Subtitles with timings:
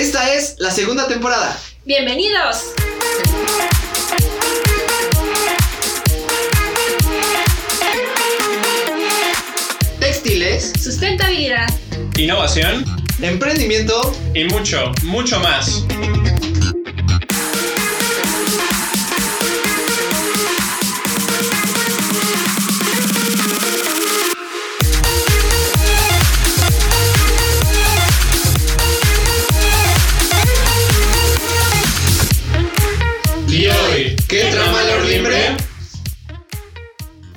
[0.00, 1.60] Esta es la segunda temporada.
[1.84, 2.72] ¡Bienvenidos!
[10.00, 11.66] Textiles, Sustentabilidad.
[12.16, 12.86] innovación
[13.20, 15.84] emprendimiento, y mucho, mucho más.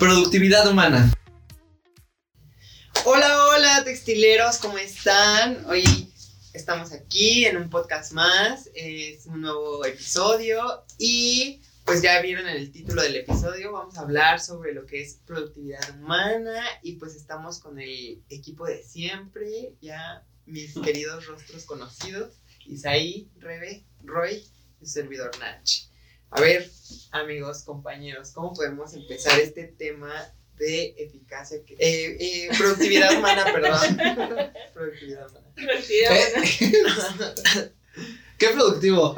[0.04, 1.14] Productividad humana.
[3.06, 5.66] Hola, hola, textileros, ¿cómo están?
[5.68, 6.12] Hoy
[6.52, 12.58] estamos aquí en un podcast más, es un nuevo episodio y pues ya vieron en
[12.58, 17.16] el título del episodio, vamos a hablar sobre lo que es productividad humana y pues
[17.16, 22.34] estamos con el equipo de siempre, ya mis queridos rostros conocidos,
[22.66, 24.44] Isaí, Rebe, Roy
[24.82, 25.93] y su servidor Nach.
[26.36, 26.67] A ver,
[27.12, 30.12] amigos, compañeros, ¿cómo podemos empezar este tema
[30.56, 31.59] de eficacia?
[31.78, 34.52] eh, eh, productividad humana, perdón.
[34.73, 35.54] productividad humana.
[38.39, 39.16] Qué productivo.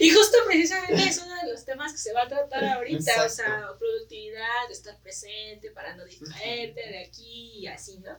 [0.00, 3.28] Y justo precisamente es uno de los temas que se va a tratar ahorita, o
[3.28, 8.16] sea, productividad, estar presente para no distraerte de aquí y así, ¿no?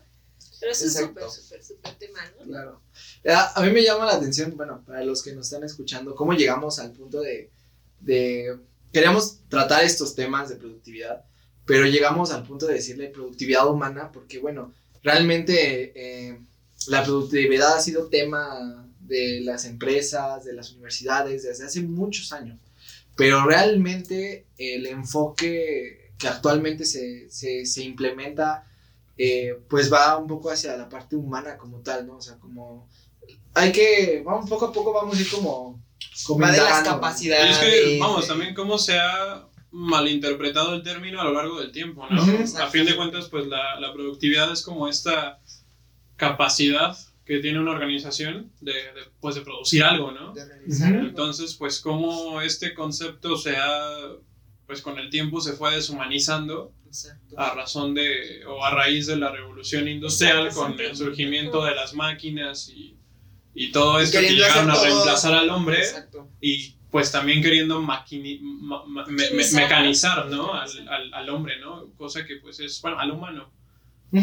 [0.65, 2.45] Pero eso es súper, súper, súper tema, ¿no?
[2.47, 2.81] Claro.
[3.29, 6.33] A, a mí me llama la atención, bueno, para los que nos están escuchando, cómo
[6.33, 7.51] llegamos al punto de,
[7.99, 8.57] de...
[8.91, 11.23] Queríamos tratar estos temas de productividad,
[11.67, 16.39] pero llegamos al punto de decirle productividad humana, porque bueno, realmente eh,
[16.87, 22.57] la productividad ha sido tema de las empresas, de las universidades, desde hace muchos años,
[23.15, 28.64] pero realmente el enfoque que actualmente se, se, se implementa
[29.17, 32.17] eh, pues va un poco hacia la parte humana como tal, ¿no?
[32.17, 32.89] O sea, como
[33.53, 35.81] hay que, vamos, poco a poco vamos a ir como...
[36.41, 37.51] Va de las capacidades.
[37.51, 42.05] es que, vamos, también cómo se ha malinterpretado el término a lo largo del tiempo,
[42.09, 42.21] ¿no?
[42.21, 42.57] Ujú.
[42.57, 45.39] A fin de cuentas, pues la, la productividad es como esta
[46.15, 50.33] capacidad que tiene una organización de, de, pues, de producir algo, ¿no?
[50.33, 51.07] de realizar algo.
[51.07, 53.97] Entonces, pues cómo este concepto se ha,
[54.67, 57.39] pues con el tiempo se fue deshumanizando Exacto.
[57.39, 61.75] a razón de, o a raíz de la revolución industrial Exacto, con el surgimiento de
[61.75, 62.97] las máquinas y,
[63.53, 66.29] y todo esto que Queriendo llegaron a hacer todo- reemplazar al hombre Exacto.
[66.41, 70.53] y pues también queriendo maquini- ma- ma- me- me- mecanizar, ¿no?
[70.53, 71.91] Al, al, al hombre, ¿no?
[71.97, 73.51] Cosa que pues es, bueno, al humano,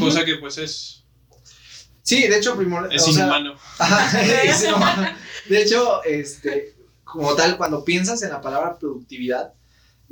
[0.01, 0.99] cosa que pues es,
[2.05, 2.91] Sí, de hecho, primero...
[2.91, 3.55] es o sea, inhumano.
[3.79, 5.09] Ajá, es inhumano.
[5.49, 6.75] De hecho, este,
[7.05, 9.53] como tal, cuando piensas en la palabra productividad,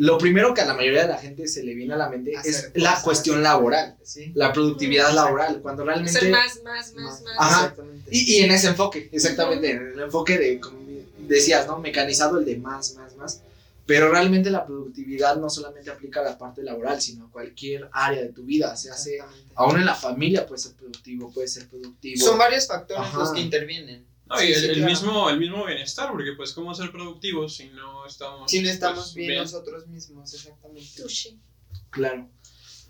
[0.02, 2.34] lo primero que a la mayoría de la gente se le viene a la mente
[2.34, 3.04] Hacer es la cosas.
[3.04, 4.32] cuestión laboral, Sí.
[4.34, 6.18] la productividad laboral, cuando realmente...
[6.18, 7.36] Ser más, más, más, más.
[7.38, 7.74] Ajá.
[8.10, 10.78] Y, y en ese enfoque, exactamente, en el enfoque de, como
[11.18, 11.78] decías, ¿no?
[11.80, 13.42] Mecanizado, el de más, más, más.
[13.84, 18.22] Pero realmente la productividad no solamente aplica a la parte laboral, sino a cualquier área
[18.22, 18.74] de tu vida.
[18.76, 19.18] Se hace,
[19.54, 22.24] aún en la familia puede ser productivo, puede ser productivo.
[22.24, 23.18] Son varios factores Ajá.
[23.18, 24.06] los que intervienen.
[24.30, 24.90] No, y Sí, el, sí, el claro.
[24.90, 28.50] mismo, el mismo bienestar, porque pues cómo ser productivos si no estamos...
[28.50, 30.88] Si no estamos pues, bien, nosotros mismos, exactamente.
[30.96, 31.36] Touché.
[31.90, 32.30] Claro.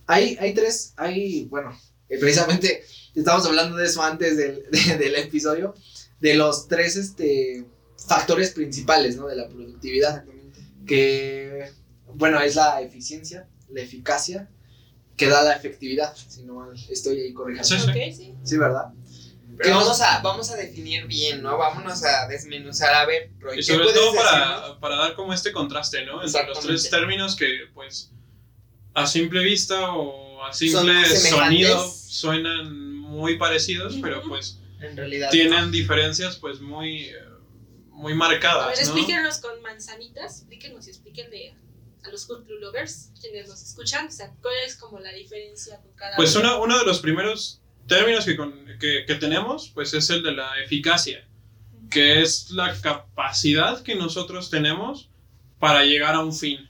[0.06, 1.76] Hay, hay tres, hay, bueno,
[2.08, 2.84] eh, precisamente
[3.14, 5.74] estamos hablando de eso antes del, de- del episodio,
[6.20, 7.64] de los tres este,
[8.06, 9.26] factores principales, ¿no?
[9.26, 10.18] De la productividad.
[10.18, 10.60] Exactamente.
[10.86, 11.70] que
[12.14, 14.50] bueno es la eficiencia, la eficacia
[15.16, 17.68] que da la efectividad, si no mal estoy ahí corrigiendo.
[17.68, 18.34] Sí, sí.
[18.42, 18.92] Sí, ¿verdad?
[19.62, 21.58] Pero ¿Qué vamos a, vamos a definir bien, ¿no?
[21.58, 22.94] Vámonos a desmenuzar.
[22.94, 26.22] A ver, Roy, Y ¿qué sobre todo para, para dar como este contraste, ¿no?
[26.24, 28.10] Entre los tres términos que, pues,
[28.94, 35.30] a simple vista o a simple sonido suenan muy parecidos, pero pues En realidad.
[35.30, 37.14] tienen diferencias, pues, muy, eh,
[37.90, 38.72] muy A ver, marcadas, ¿no?
[38.82, 41.54] explíquenos con manzanitas, explíquenos y explíquenle
[42.02, 45.92] a los Culture Lovers, quienes nos escuchan, o sea, cuál es como la diferencia con
[45.92, 46.54] cada Pues uno.
[46.56, 47.59] uno, uno de los primeros
[47.90, 51.26] términos que, con- que, que tenemos, pues es el de la eficacia,
[51.90, 55.10] que es la capacidad que nosotros tenemos
[55.58, 56.66] para llegar a un fin.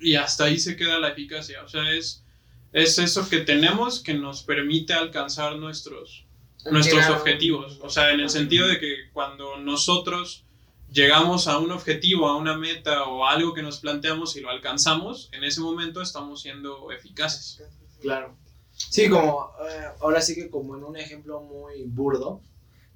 [0.00, 1.64] Y hasta ahí se queda la eficacia.
[1.64, 2.24] O sea, es,
[2.72, 6.24] es eso que tenemos que nos permite alcanzar nuestros,
[6.70, 7.78] nuestros objetivos.
[7.82, 10.44] O sea, en el sentido de que cuando nosotros
[10.92, 14.50] llegamos a un objetivo, a una meta o a algo que nos planteamos y lo
[14.50, 17.60] alcanzamos, en ese momento estamos siendo eficaces.
[18.00, 18.36] Claro.
[18.78, 22.40] Sí, como eh, ahora sí que como en un ejemplo muy burdo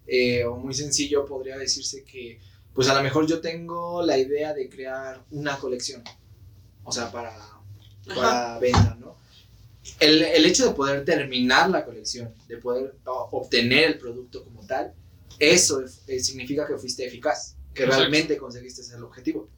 [0.07, 2.41] eh, o muy sencillo podría decirse que
[2.73, 6.03] pues a lo mejor yo tengo la idea de crear una colección,
[6.85, 7.37] o sea, para,
[8.07, 9.17] para venta, ¿no?
[10.01, 14.95] El, el hecho de poder terminar la colección, de poder obtener el producto como tal,
[15.39, 18.01] eso eh, significa que fuiste eficaz, que Exacto.
[18.01, 19.49] realmente conseguiste el objetivo,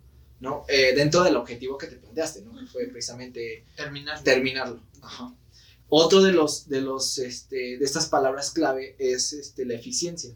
[0.41, 0.65] ¿no?
[0.69, 2.59] Eh, dentro del objetivo que te planteaste, ¿no?
[2.59, 4.23] Que fue precisamente Terminar.
[4.25, 4.81] terminarlo.
[5.03, 5.33] Ajá.
[5.89, 10.35] Otro de los, de los, este, de estas palabras clave es, este, la eficiencia.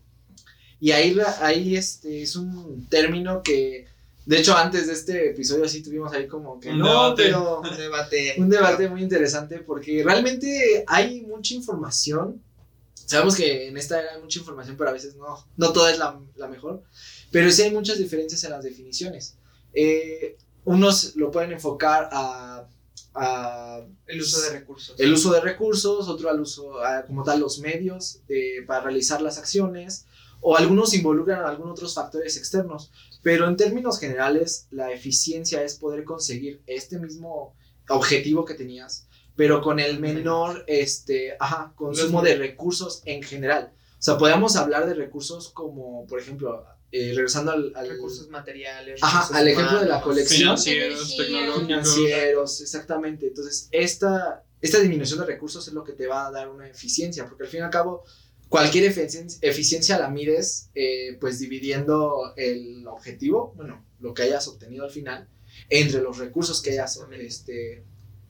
[0.81, 3.87] Y ahí, la- ahí, este, es un término que,
[4.27, 7.23] de hecho, antes de este episodio sí tuvimos ahí como que, Un no, debate.
[7.25, 8.35] pero Un debate.
[8.39, 12.41] un debate muy interesante porque realmente hay mucha información.
[13.07, 15.99] Sabemos que en esta era hay mucha información, pero a veces no, no toda es
[15.99, 16.83] la, la mejor.
[17.33, 19.35] Pero sí hay muchas diferencias en las definiciones.
[19.73, 22.48] Eh, unos lo pueden enfocar a,
[23.15, 24.95] a El uso de recursos.
[24.99, 29.21] el uso de recursos, otro al uso, a, como tal, los medios de- para realizar
[29.23, 30.07] las acciones,
[30.41, 32.91] o algunos involucran a algunos otros factores externos.
[33.23, 37.55] Pero en términos generales, la eficiencia es poder conseguir este mismo
[37.89, 43.73] objetivo que tenías, pero con el menor este, ajá, consumo de recursos en general.
[43.99, 49.01] O sea, podemos hablar de recursos como, por ejemplo, eh, regresando al, al- recursos materiales.
[49.03, 50.39] Ajá, recursos al ejemplo de la colección.
[50.59, 51.67] Financieros, tecnológicos.
[51.67, 53.27] financieros, exactamente.
[53.29, 57.27] Entonces, esta, esta disminución de recursos es lo que te va a dar una eficiencia,
[57.29, 58.05] porque al fin y al cabo,
[58.49, 64.85] cualquier eficien- eficiencia la mides eh, pues dividiendo el objetivo, bueno, lo que hayas obtenido
[64.85, 65.29] al final,
[65.69, 67.85] entre los recursos que hayas este,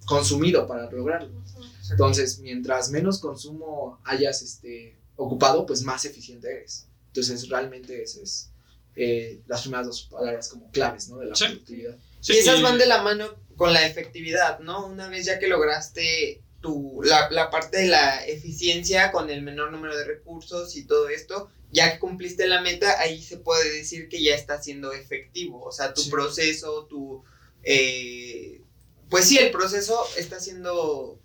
[0.06, 1.44] consumido para lograrlo.
[1.90, 6.87] Entonces, mientras menos consumo hayas este, ocupado, pues más eficiente eres.
[7.20, 8.50] Entonces, realmente esas es
[8.97, 11.19] eh, las primeras dos palabras como claves, ¿no?
[11.19, 11.44] De la Sí.
[11.44, 11.97] productividad.
[12.20, 14.87] Sí, y esas van de la mano con la efectividad, ¿no?
[14.87, 19.70] Una vez ya que lograste tu, la, la parte de la eficiencia con el menor
[19.70, 24.09] número de recursos y todo esto, ya que cumpliste la meta, ahí se puede decir
[24.09, 25.62] que ya está siendo efectivo.
[25.62, 26.11] O sea, tu Sí.
[26.11, 27.23] proceso, tu...
[27.62, 28.62] eh,
[29.11, 31.20] pues sí, el proceso está siendo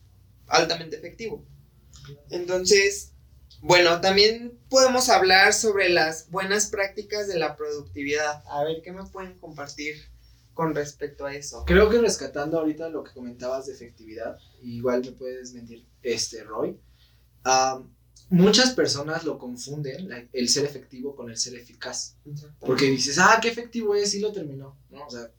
[0.48, 1.44] altamente efectivo.
[2.30, 3.13] Entonces,
[3.64, 8.44] bueno, también podemos hablar sobre las buenas prácticas de la productividad.
[8.48, 9.96] A ver, ¿qué me pueden compartir
[10.54, 11.64] con respecto a eso?
[11.66, 16.78] Creo que rescatando ahorita lo que comentabas de efectividad, igual me puedes mentir, este Roy.
[17.46, 17.90] am,
[18.30, 22.18] muchas personas lo confunden, la- el ser efectivo con el ser eficaz.
[22.60, 24.78] Porque dices, ah, qué efectivo es, y lo terminó.
[24.90, 25.06] ¿no?
[25.06, 25.30] O sea,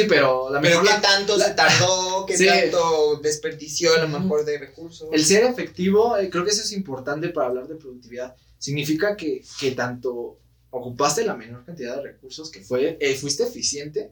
[0.00, 0.86] sí, pero la Pero mejor.
[0.88, 2.46] qué la- tanto la- se tardó, qué Sí.
[2.46, 5.08] tanto desperdició a lo mejor de recursos.
[5.12, 8.34] El ser efectivo, eh, creo que eso es importante para hablar de productividad.
[8.58, 10.38] Significa que, que tanto
[10.76, 14.10] ocupaste la menor cantidad de recursos que fue, eh, fuiste eficiente,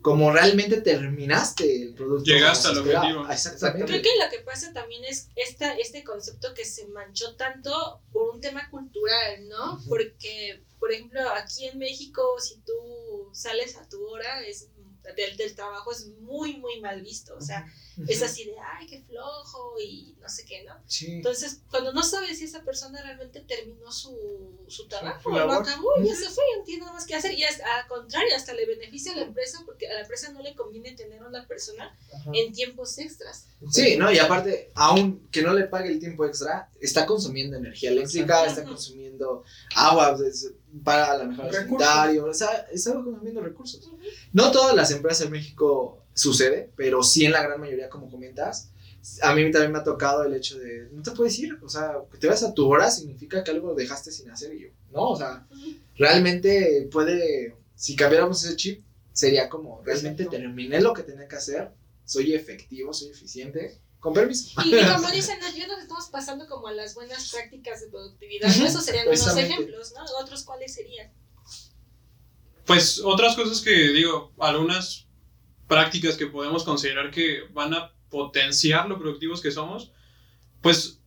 [0.00, 2.24] como realmente terminaste el producto.
[2.30, 3.24] Llegaste al objetivo.
[3.26, 3.86] Ah, Exactamente.
[3.86, 8.32] Creo que lo que pasa también es esta, este concepto que se manchó tanto por
[8.32, 9.80] un tema cultural, ¿no?
[9.88, 12.74] Porque, por ejemplo, aquí en México, si tú
[13.32, 14.68] sales a tu hora es,
[15.16, 17.36] del, del trabajo es muy, muy mal visto.
[17.36, 17.66] O sea,
[18.06, 20.74] es así de, ay, qué flojo y no sé qué, ¿no?
[20.86, 21.14] Sí.
[21.14, 24.16] Entonces, cuando no sabes si esa persona realmente terminó su,
[24.68, 27.32] su trabajo, lo acabó, ya se fue, ya no tiene nada más que hacer.
[27.32, 30.42] Y es, al contrario, hasta le beneficia a la empresa porque a la empresa no
[30.42, 32.30] le conviene tener a una persona Ajá.
[32.34, 33.46] en tiempos extras.
[33.70, 34.12] Sí, ¿no?
[34.12, 38.64] Y aparte, aún que no le pague el tiempo extra, está consumiendo energía eléctrica, está
[38.64, 39.44] consumiendo
[39.74, 40.52] agua pues,
[40.84, 41.86] para la mejora Recursos.
[41.88, 43.90] sanitaria, o sea, está consumiendo recursos.
[44.32, 48.70] No todas las empresas en México sucede, pero sí en la gran mayoría, como comentas.
[49.22, 51.98] A mí también me ha tocado el hecho de, no te puedes ir, o sea,
[52.10, 55.10] que te vas a tu hora significa que algo dejaste sin hacer y yo, ¿no?
[55.10, 55.46] O sea,
[55.96, 60.42] realmente puede, si cambiáramos ese chip, sería como, realmente Exacto.
[60.42, 61.70] terminé lo que tenía que hacer,
[62.04, 64.60] soy efectivo, soy eficiente, con permiso.
[64.64, 65.56] Y, y como dicen, ¿no?
[65.56, 68.50] ya nos estamos pasando como a las buenas prácticas de productividad.
[68.50, 70.04] Ujú, Esos serían unos ejemplos, ¿no?
[70.20, 71.10] Otros cuáles serían.
[72.66, 75.07] Pues otras cosas que digo, algunas
[75.68, 79.92] prácticas que podemos considerar que van a potenciar lo productivos que somos,
[80.62, 81.00] pues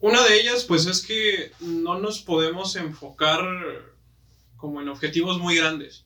[0.00, 3.40] una de ellas pues es que no nos podemos enfocar
[4.56, 6.04] como en objetivos muy grandes.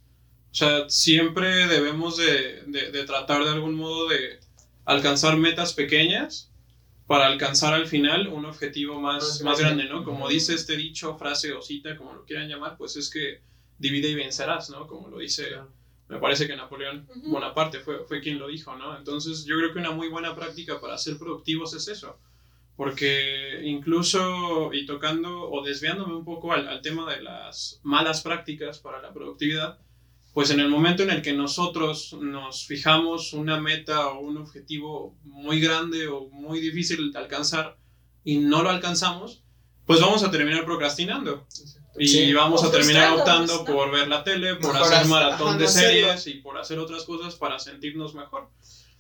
[0.51, 4.39] O sea, siempre debemos de, de- de tratar de algún modo de
[4.85, 6.51] alcanzar metas pequeñas
[7.07, 10.05] para alcanzar al final un objetivo más, Más grande, ¿no?
[10.05, 13.43] Como dice este dicho, frase o cita, como lo quieran llamar, pues es que
[13.79, 14.87] divide y vencerás, ¿no?
[14.87, 15.45] Como lo dice,
[16.09, 17.09] me parece que Napoleón.
[17.27, 18.97] Bonaparte fue, fue quien lo dijo, ¿no?
[18.97, 22.19] Entonces yo creo que una muy buena práctica para ser productivos es eso,
[22.77, 28.79] porque incluso, y tocando o desviándome un poco al, al tema de las malas prácticas
[28.79, 29.79] para la productividad,
[30.35, 35.17] pues en el momento en el que nosotros nos fijamos una meta o un objetivo
[35.23, 37.77] muy grande o muy difícil de alcanzar
[38.25, 39.45] y no lo alcanzamos,
[39.87, 41.47] pues vamos a terminar procrastinando.
[41.99, 42.33] Y Sí.
[42.33, 45.69] vamos a terminar optando por ver la tele, por Mejor hacer maratón ajá, de no
[45.71, 45.91] hacerlo.
[46.09, 48.49] series y por hacer otras cosas para sentirnos mejor.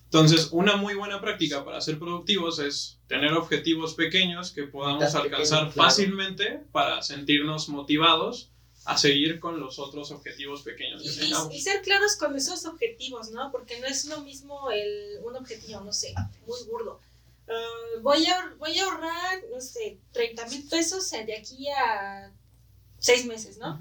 [0.04, 5.30] Entonces, una muy buena práctica para ser productivos es tener objetivos pequeños que podamos alcanzar
[5.30, 5.72] pequeñas, claro.
[5.72, 8.50] fácilmente para sentirnos motivados
[8.84, 11.52] a seguir con los otros objetivos pequeños Y, que y- tengamos.
[11.54, 13.50] y ser claros con esos objetivos, ¿no?
[13.50, 16.14] Porque no es lo mismo el, un objetivo, no sé,
[16.46, 17.00] muy burdo.
[17.48, 22.30] Ah, voy, a, voy a ahorrar, no sé, 30 mil pesos de aquí a
[23.04, 23.78] seis meses, ¿no?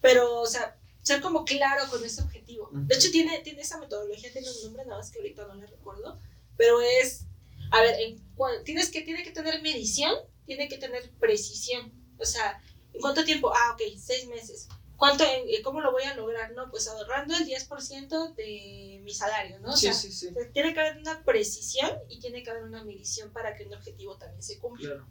[0.00, 2.70] Pero, o sea, ser como claro con ese objetivo.
[2.72, 5.66] De hecho, tiene, tiene esa metodología, tiene un nombre, nada más que ahorita no la
[5.66, 6.18] recuerdo,
[6.56, 7.24] pero es,
[7.70, 8.26] a ver, en
[8.64, 10.14] tienes que, tiene que tener medición,
[10.46, 11.92] tiene que tener precisión.
[12.18, 12.60] O sea,
[12.92, 13.52] ¿en cuánto tiempo?
[13.54, 14.68] Ah, ok, seis meses.
[14.96, 16.52] ¿Cuánto, eh, ¿Cómo lo voy a lograr?
[16.52, 19.72] No, pues ahorrando el 10% de mi salario, ¿no?
[19.74, 20.30] O Sí, sea, sí, sí.
[20.54, 24.16] tiene que haber una precisión y tiene que haber una medición para que un objetivo
[24.16, 24.88] también se cumpla.
[24.88, 25.06] Claro.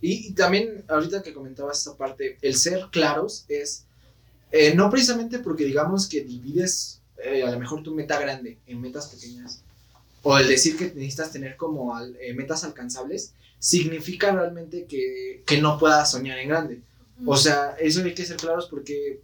[0.00, 3.84] Y, y también, ahorita que comentabas esta parte, el ser claros es,
[4.52, 8.80] eh, no precisamente porque digamos que divides eh, a lo mejor tu meta grande en
[8.80, 9.62] metas pequeñas,
[10.22, 15.60] o el decir que necesitas tener como al- eh, metas alcanzables, significa realmente que, que
[15.60, 16.80] no puedas soñar en grande.
[17.26, 19.20] O sea, eso hay que ser claros porque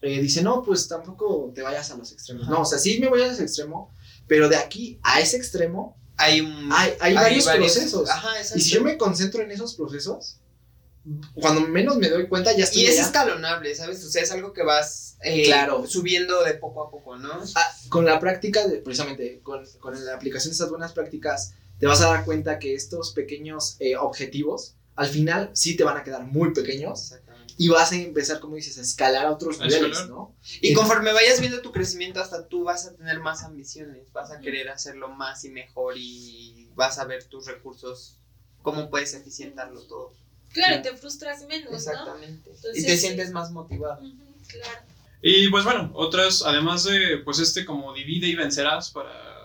[0.00, 2.44] eh, dice, no, pues tampoco te vayas a los extremos.
[2.44, 2.52] Ajá.
[2.52, 3.90] No, o sea, sí me voy a ese extremo,
[4.26, 6.70] pero de aquí a ese extremo Hay un.
[6.72, 8.08] hay, hay varios procesos.
[8.08, 8.58] Ajá, exacto.
[8.58, 10.38] Y si yo me concentro en esos procesos,
[11.34, 14.04] cuando menos me doy cuenta ya estoy Y es escalonable, ¿sabes?
[14.04, 15.86] O sea, es algo que vas eh, Claro.
[15.86, 17.30] subiendo de poco a poco, ¿no?
[17.54, 21.86] Ah, con la práctica, de, precisamente con, con la aplicación de estas buenas prácticas, te
[21.86, 26.02] vas a dar cuenta que estos pequeños eh, objetivos, al final sí te van a
[26.04, 27.25] quedar muy pequeños Exactamente.
[27.56, 30.08] Y vas a empezar, como dices, a escalar a otros A niveles, escalar.
[30.08, 30.34] ¿no?
[30.60, 34.40] Y conforme vayas viendo tu crecimiento, hasta tú vas a tener más ambiciones, vas a
[34.40, 38.18] querer hacerlo más y mejor y vas a ver tus recursos,
[38.62, 40.12] cómo puedes eficientarlo todo.
[40.52, 41.76] Claro, te frustras menos, ¿no?
[41.76, 42.50] Exactamente.
[42.50, 42.98] Entonces, y te sí.
[42.98, 44.00] sientes más motivado.
[44.48, 44.86] Claro.
[45.22, 49.36] Y pues bueno, otras, además de pues este como divide y vencerás para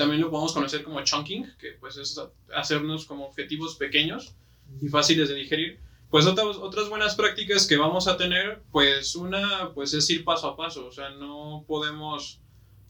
[0.00, 2.18] también lo podemos conocer como chunking, que pues es
[2.54, 4.34] hacernos como objetivos pequeños
[4.80, 5.78] y fáciles de digerir.
[6.10, 10.48] Pues otras, otras buenas prácticas que vamos a tener, pues una pues es ir paso
[10.48, 12.40] a paso, o sea, no podemos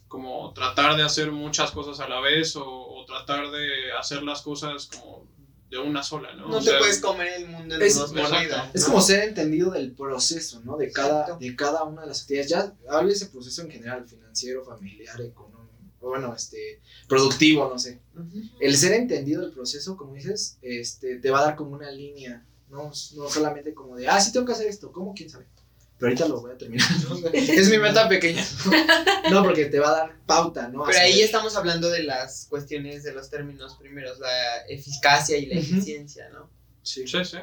[0.09, 4.43] como tratar de hacer muchas cosas a la vez o, o tratar de hacer las
[4.43, 5.29] cosas como
[5.69, 6.49] de una sola, ¿no?
[6.49, 8.75] No O te sea, puedes comer el mundo en Es- dos mordidas.
[8.75, 8.87] Es ¿no?
[8.89, 10.77] como ser entendido del proceso, ¿no?
[10.77, 11.45] De cada, Exacto.
[11.45, 12.51] de cada una de las actividades.
[12.51, 15.61] Ya hablo de ese proceso en general, financiero, familiar, económico,
[16.01, 18.01] o bueno, este, productivo, no sé.
[18.59, 22.45] El ser entendido del proceso, como dices, este, te va a dar como una línea,
[22.71, 22.85] no,
[23.17, 25.13] no solamente como de, ah, sí tengo que hacer esto, ¿cómo?
[25.15, 25.47] ¿Quién sabe?
[25.99, 26.89] Pero ahorita lo voy a terminar.
[27.11, 27.29] ¿no?
[27.35, 28.43] es mi meta pequeña.
[29.31, 30.85] No, porque te va a dar pauta, ¿no?
[30.87, 35.57] Pero ahí estamos hablando de las cuestiones de los términos primeros, la eficacia y la
[35.61, 36.49] eficiencia, ¿no?
[36.83, 37.07] Sí.
[37.07, 37.37] Sí, sí.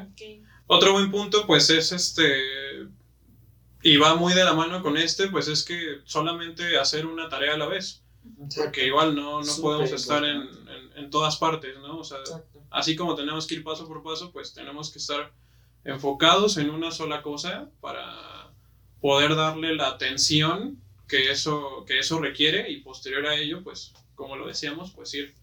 [0.66, 2.24] Otro buen punto, pues es este,
[3.82, 7.54] y va muy de la mano con este, pues es que solamente hacer una tarea
[7.54, 8.02] a la vez,
[8.56, 11.98] porque igual no, no podemos estar en, en- en todas partes, ¿no?
[12.00, 12.47] O sea, Exacto.
[12.70, 15.32] Así como tenemos que ir paso por paso, pues tenemos que estar
[15.84, 18.52] enfocados en una sola cosa para
[19.00, 24.36] poder darle la atención que eso, que eso requiere y posterior a ello, pues, como
[24.36, 25.34] lo decíamos, pues ir,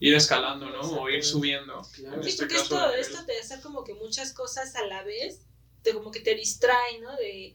[0.00, 0.80] ir escalando, ¿no?
[0.80, 1.82] O ir subiendo.
[1.94, 2.22] Claro.
[2.22, 5.02] Sí, este porque caso, esto, el- esto te hace como que muchas cosas a la
[5.04, 5.46] vez,
[5.82, 7.14] te, como que te distrae, ¿no?
[7.16, 7.54] De,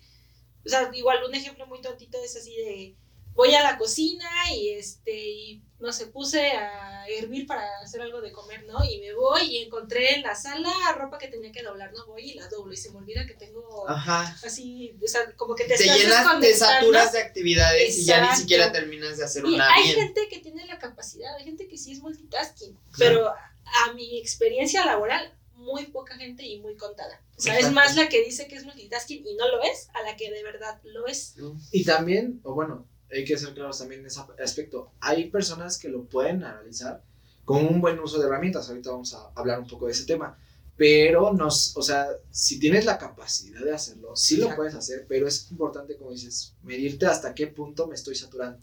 [0.66, 2.96] o sea, igual un ejemplo muy tontito es así de,
[3.34, 8.22] voy a la cocina y este, y, no sé, puse a hervir para hacer algo
[8.22, 8.84] de comer, ¿no?
[8.86, 12.06] Y me voy y encontré en la sala ropa que tenía que doblar, ¿no?
[12.06, 14.38] Voy y la doblo y se me olvida que tengo Ajá.
[14.46, 18.30] así, o sea, como que te, Te estás llenas, te saturas de actividades y ya
[18.30, 19.96] ni siquiera terminas de hacer Y una hay bien.
[19.98, 24.86] gente que tiene la capacidad, hay gente que sí es multitasking, pero a mi experiencia
[24.86, 27.22] laboral, muy poca gente y muy contada.
[27.38, 30.04] O sea, es más la que dice que es multitasking y no lo es, a
[30.04, 31.36] la que de verdad lo es.
[31.72, 34.92] Y también, o bueno, hay que ser claros también en ese aspecto.
[35.00, 37.04] Hay personas que lo pueden analizar
[37.46, 38.70] con un buen uso de herramientas.
[38.70, 40.38] Ahorita vamos a hablar un poco de ese tema.
[40.78, 44.58] Pero nos, o sea, si tienes la capacidad de hacerlo, sí lo Exacto.
[44.62, 48.58] puedes hacer, pero es importante, como dices, medirte hasta qué punto me estoy saturando.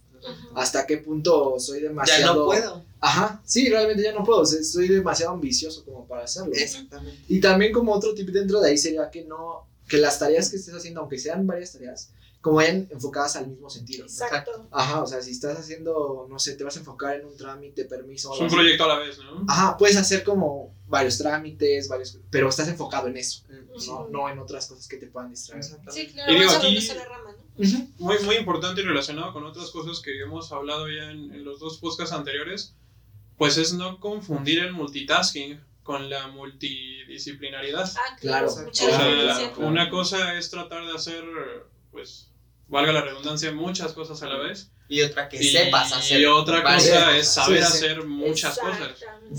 [0.56, 2.34] Hasta qué punto soy Ya demasiado.
[2.40, 2.84] no puedo.
[2.98, 4.44] Ajá, sí, realmente ya no puedo.
[4.44, 6.50] soy demasiado ambicioso como para hacerlo.
[6.54, 7.22] Exactamente.
[7.28, 10.56] Y también como otro tip dentro de ahí sería que no, que las tareas que
[10.56, 12.10] estés haciendo, aunque sean varias tareas,
[12.48, 14.04] como vayan enfocadas al mismo sentido.
[14.04, 14.68] Exacto.
[14.70, 17.84] Ajá, o sea, si estás haciendo, no sé, te vas a enfocar en un trámite,
[17.84, 18.28] permiso.
[18.28, 18.56] Es algo un así.
[18.56, 19.44] proyecto a la vez, ¿no?
[19.48, 23.44] Ajá, puedes hacer como varios trámites, varios, pero estás enfocado en eso,
[23.86, 25.62] no, no en otras cosas que te puedan distraer.
[25.90, 27.48] Sí, claro, Y digo, aquí- sola rama, ¿no?
[27.98, 31.58] Muy, muy importante y relacionado con otras cosas que hemos hablado ya en, en los
[31.60, 32.74] dos podcasts anteriores,
[33.36, 37.90] pues es no confundir el multitasking con la multidisciplinaridad.
[37.96, 41.24] Ah, Claro, claro, O sea, una cosa es tratar de hacer,
[41.90, 42.30] pues,
[42.68, 44.70] valga la redundancia, muchas cosas a la vez.
[44.90, 46.20] Y otra que y, sepas hacer.
[46.20, 47.14] y otra cosa cosas.
[47.16, 47.76] es saber Sí, sí.
[47.76, 48.88] hacer muchas cosas.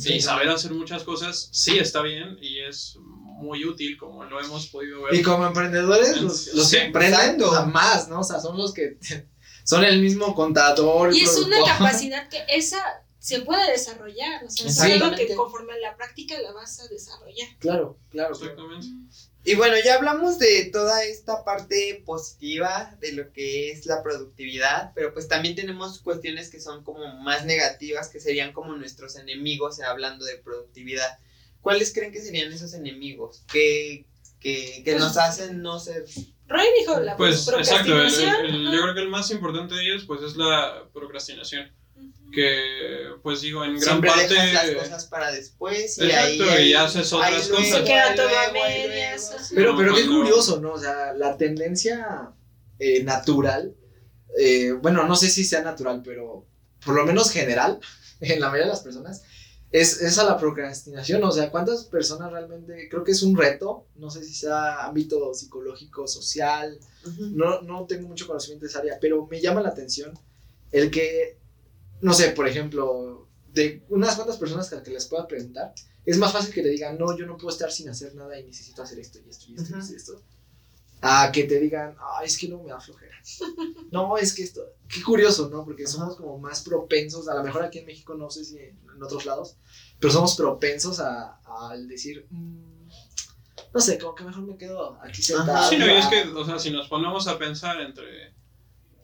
[0.06, 4.68] Y saber hacer muchas cosas sí está bien y es muy útil, como lo hemos
[4.68, 5.16] podido ver.
[5.16, 7.56] Y como emprendedores, los, los Sí, que emprenden exacto.
[7.56, 8.20] a más, ¿no?
[8.20, 8.98] O sea, son los que
[9.64, 11.16] son el mismo contador.
[11.16, 12.84] Y es una capacidad que esa
[13.20, 16.88] se puede desarrollar, o sea, es algo que conforme a la práctica la vas a
[16.88, 17.48] desarrollar.
[17.60, 18.34] Claro, claro.
[18.34, 18.88] Exactamente.
[19.46, 24.92] Y bueno, ya hablamos de toda esta parte positiva de lo que es la productividad,
[24.96, 29.80] pero pues también tenemos cuestiones que son como más negativas, que serían como nuestros enemigos,
[29.80, 31.20] eh, hablando de productividad.
[31.62, 34.06] ¿Cuáles creen que serían esos enemigos que,
[34.40, 36.06] que, que nos hacen no ser...
[36.48, 38.08] Roy dijo la Pues exacto, el-
[38.46, 41.72] el- yo creo que el más importante de ellos pues es la procrastinación.
[42.32, 44.34] Que pues digo, en gran Siempre parte...
[44.34, 47.78] dejas las cosas para después y Exacto, ahí, y haces otras ahí luego, cosas.
[47.80, 49.52] Se queda todo a medias.
[49.54, 50.74] Pero, pero qué curioso, ¿no?
[50.74, 52.32] O sea, la tendencia
[52.80, 53.76] eh, natural,
[54.38, 56.46] eh, bueno, no sé si sea natural, pero
[56.86, 57.80] por lo menos general,
[58.22, 59.24] en la mayoría de las personas,
[59.72, 61.24] es, es a la procrastinación.
[61.24, 62.88] O sea, ¿cuántas personas realmente?
[62.90, 67.28] Creo que es un reto, no sé si sea ámbito psicológico, social, Ujú.
[67.32, 70.14] no, no tengo mucho conocimiento de esa área, pero me llama la atención
[70.72, 71.39] el que,
[72.02, 75.74] no sé, por ejemplo, de unas cuantas personas que, que les pueda preguntar,
[76.06, 78.44] es más fácil que te digan, no, yo no puedo estar sin hacer nada y
[78.44, 80.22] necesito hacer esto y esto y esto esto, y esto.
[81.02, 83.16] A que te digan, ah, es que no me da flojera.
[83.92, 85.64] no, es que esto, qué curioso, ¿no?
[85.64, 88.78] Porque somos como más propensos, a lo mejor aquí en México, no sé si en,
[88.96, 89.56] en otros lados,
[90.00, 92.88] pero somos propensos a- al decir, "Mm,
[93.74, 95.70] no sé, como que mejor me quedo aquí sentado.
[95.70, 98.34] Sí, no, y es que, o sea, si nos ponemos a pensar entre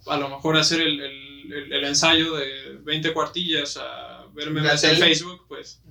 [0.07, 4.83] a lo mejor hacer el, el- el- el ensayo de 20 cuartillas a ver memes
[4.83, 4.97] en.
[4.97, 5.81] Facebook, pues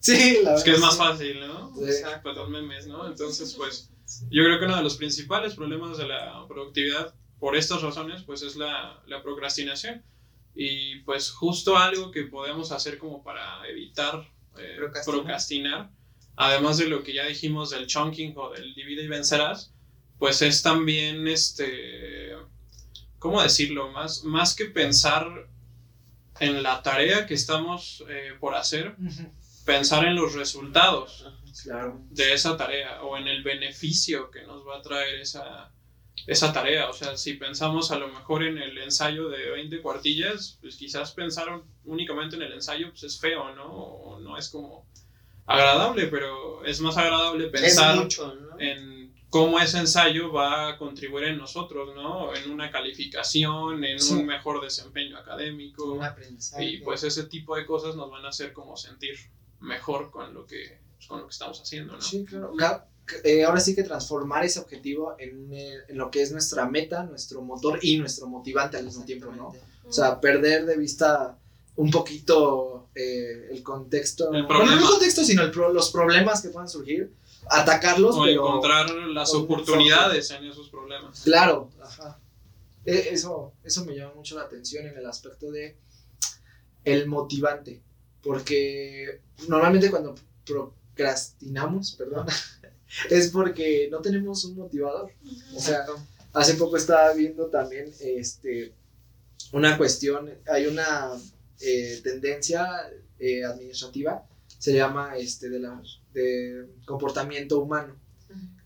[0.00, 1.72] Sí, la es que es más fácil, ¿no?
[1.76, 1.84] Sí.
[1.84, 2.20] Exacto.
[2.24, 3.06] Pues los memes, ¿no?
[3.06, 3.90] Entonces, pues
[4.30, 8.42] yo creo que uno de los principales problemas de la productividad por estas razones, pues
[8.42, 10.02] es la, la procrastinación.
[10.54, 15.04] Y pues justo algo que podemos hacer como para evitar eh, Procrastinar.
[15.20, 15.90] procrastinar,
[16.36, 19.72] además de lo que ya dijimos del chunking o del divide y vencerás,
[20.18, 22.34] pues es también este,
[23.22, 23.90] ¿cómo decirlo?
[23.92, 25.48] Más, más que pensar
[26.40, 28.96] en la tarea que estamos eh, por hacer,
[29.64, 31.24] pensar en los resultados
[31.62, 32.00] Claro.
[32.10, 35.70] de esa tarea o en el beneficio que nos va a traer esa,
[36.26, 36.88] esa tarea.
[36.88, 41.12] O sea, si pensamos a lo mejor en el ensayo de 20 cuartillas, pues quizás
[41.12, 43.66] pensar únicamente en el ensayo pues es feo, ¿no?
[43.66, 44.84] O no es como
[45.46, 48.58] agradable, pero es más agradable Es pensar mucho, ¿no?
[48.58, 49.01] en
[49.32, 52.34] cómo ese ensayo va a contribuir en nosotros, ¿no?
[52.34, 54.12] En una calificación, en Sí.
[54.12, 55.92] un mejor desempeño académico.
[55.94, 56.64] Un aprendizaje.
[56.66, 59.14] Y pues ese tipo de cosas nos van a hacer como sentir
[59.60, 62.00] mejor con lo que, pues, con lo que estamos haciendo, ¿no?
[62.02, 62.52] Sí, claro.
[63.24, 67.02] Eh, ahora sí que transformar ese objetivo en, eh, en lo que es nuestra meta,
[67.04, 69.52] nuestro motor y nuestro motivante al mismo tiempo, ¿no?
[69.84, 71.36] O sea, perder de vista
[71.76, 74.32] un poquito eh, el contexto.
[74.32, 77.10] El bueno, no el contexto, sino el pro- los problemas que puedan surgir,
[77.50, 78.46] atacarlos, O pero.
[78.46, 81.20] encontrar las oportunidades en esos problemas.
[81.22, 82.18] Claro, ajá.
[82.84, 85.76] E- Eso, eso me llama mucho la atención en el aspecto de
[86.84, 87.80] el motivante.
[88.22, 92.26] Porque normalmente cuando procrastinamos, perdón,
[93.10, 95.10] es porque no tenemos un motivador.
[95.54, 95.84] O sea,
[96.32, 98.72] hace poco estaba viendo también este,
[99.52, 101.10] una cuestión, hay una
[101.60, 102.68] eh, tendencia
[103.18, 104.24] eh, administrativa,
[104.62, 105.82] se llama este, de, la,
[106.14, 107.96] de comportamiento humano.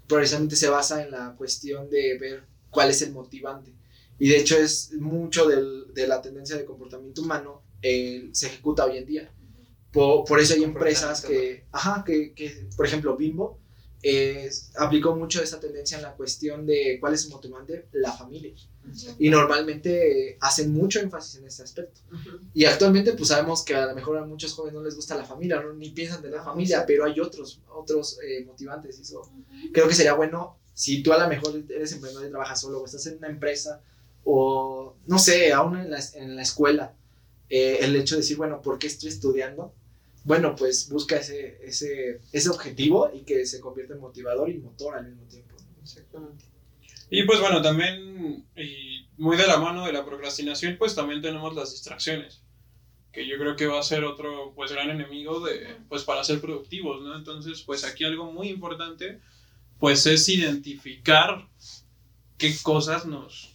[0.06, 3.72] Precisamente se basa en la cuestión de ver cuál es el motivante.
[4.18, 8.84] Y de hecho es mucho del- de la tendencia de comportamiento humano eh, se ejecuta
[8.84, 9.32] hoy en día.
[9.90, 13.58] Por, por eso hay empresas que, ajá, que, que, por ejemplo, Bimbo
[14.02, 18.52] eh, aplicó mucho esa tendencia en la cuestión de cuál es su motivante, la familia.
[19.18, 22.00] Y normalmente eh, hacen mucho énfasis en este aspecto.
[22.54, 25.24] Y actualmente pues sabemos que a lo mejor a muchos jóvenes no les gusta la
[25.24, 25.72] familia, ¿no?
[25.72, 28.98] ni piensan tener familia, pero hay otros, otros eh, motivantes.
[28.98, 29.22] Y eso
[29.72, 32.84] creo que sería bueno si tú a lo mejor eres emprendedor y trabajas solo o
[32.84, 33.80] estás en una empresa
[34.24, 36.94] o no sé, aún en la, en la escuela,
[37.48, 39.72] eh, el hecho de decir, bueno, ¿por qué estoy estudiando?
[40.26, 44.96] Bueno, pues busca ese, ese, ese objetivo y que se convierta en motivador y motor
[44.96, 45.54] al mismo tiempo.
[45.80, 46.44] Exactamente.
[47.08, 51.54] Y pues bueno, también, y muy de la mano de la procrastinación, pues también tenemos
[51.54, 52.42] las distracciones,
[53.12, 56.40] que yo creo que va a ser otro pues gran enemigo de, pues para ser
[56.40, 57.14] productivos, ¿no?
[57.14, 59.20] Entonces, pues aquí algo muy importante,
[59.78, 61.46] pues es identificar
[62.36, 63.54] qué cosas nos,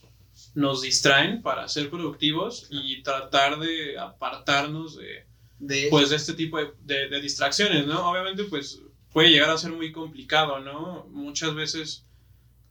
[0.55, 5.29] nos distraen para ser productivos y tratar de apartarnos de,
[5.63, 8.09] De pues de este tipo de, de- de distracciones, ¿no?
[8.09, 8.81] Obviamente pues
[9.13, 11.05] puede llegar a ser muy complicado, ¿no?
[11.11, 12.05] Muchas veces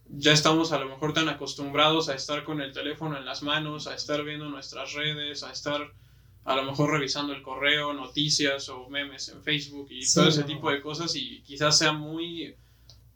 [0.08, 3.86] ya estamos a lo mejor tan acostumbrados a estar con el teléfono en las manos,
[3.86, 5.92] a estar viendo nuestras redes, a estar
[6.44, 10.40] a lo mejor revisando el correo, noticias o memes en Facebook y Sí, todo ese
[10.40, 10.46] no.
[10.46, 12.56] tipo de cosas y quizás sea muy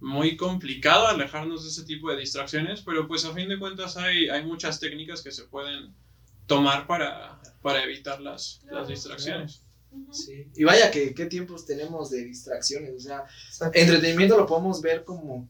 [0.00, 4.28] muy complicado alejarnos de ese tipo de distracciones, pero pues a fin de cuentas hay,
[4.28, 5.94] hay muchas técnicas que se pueden
[6.46, 8.86] tomar para, para evitar las, las Claro.
[8.86, 9.60] distracciones.
[10.10, 10.46] Sí.
[10.56, 13.24] Y vaya que qué tiempos tenemos de distracciones, o sea,
[13.72, 15.48] entretenimiento lo podemos ver como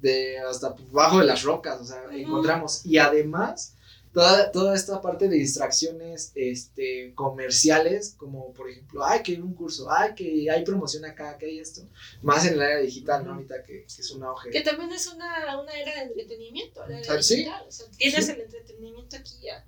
[0.00, 3.74] de hasta bajo de las rocas, o sea, encontramos y además
[4.14, 9.54] toda, toda esta parte de distracciones este comerciales, como por ejemplo, ay que hay un
[9.54, 11.82] curso, ay que hay promoción acá, que hay esto,
[12.22, 13.34] más en el área digital, ¿no?
[13.34, 14.50] Ahorita que, que es un auge.
[14.50, 17.38] Que también es una, una era de entretenimiento, la era sí.
[17.38, 17.64] digital.
[17.66, 18.32] O sea, tienes Sí.
[18.32, 19.64] el entretenimiento aquí a,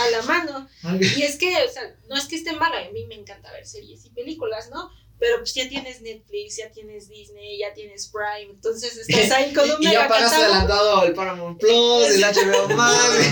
[0.00, 0.68] a la mano.
[1.00, 3.66] Y es que, o sea, no es que esté mal, a mí me encanta ver
[3.66, 4.90] series y películas, ¿no?
[5.18, 9.70] Pero pues ya tienes Netflix, ya tienes Disney, ya tienes Prime, entonces estás ahí con
[9.70, 10.34] un y, y ya catálogo.
[10.34, 13.28] adelantado el Paramount Plus, el HBO Max.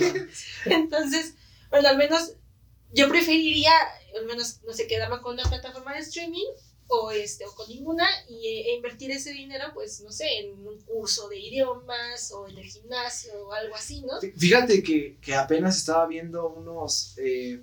[0.64, 1.34] Entonces,
[1.70, 2.32] bueno, al menos
[2.92, 3.72] yo preferiría,
[4.18, 6.46] al menos, no sé, quedarme con una plataforma de streaming
[6.92, 10.80] o, este, o con ninguna y, e invertir ese dinero, pues, no sé, en un
[10.82, 14.20] curso de idiomas o en el gimnasio o algo así, ¿no?
[14.36, 17.60] Fíjate que, que apenas estaba viendo unos, eh,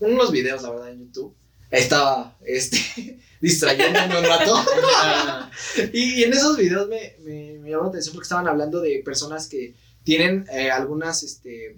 [0.00, 1.34] unos videos, la verdad, en YouTube.
[1.70, 4.54] Estaba este, distrayéndome un rato.
[5.92, 9.02] y, y en esos videos me, me, me llamó la atención porque estaban hablando de
[9.04, 9.74] personas que
[10.06, 11.76] tienen eh, algunas, este,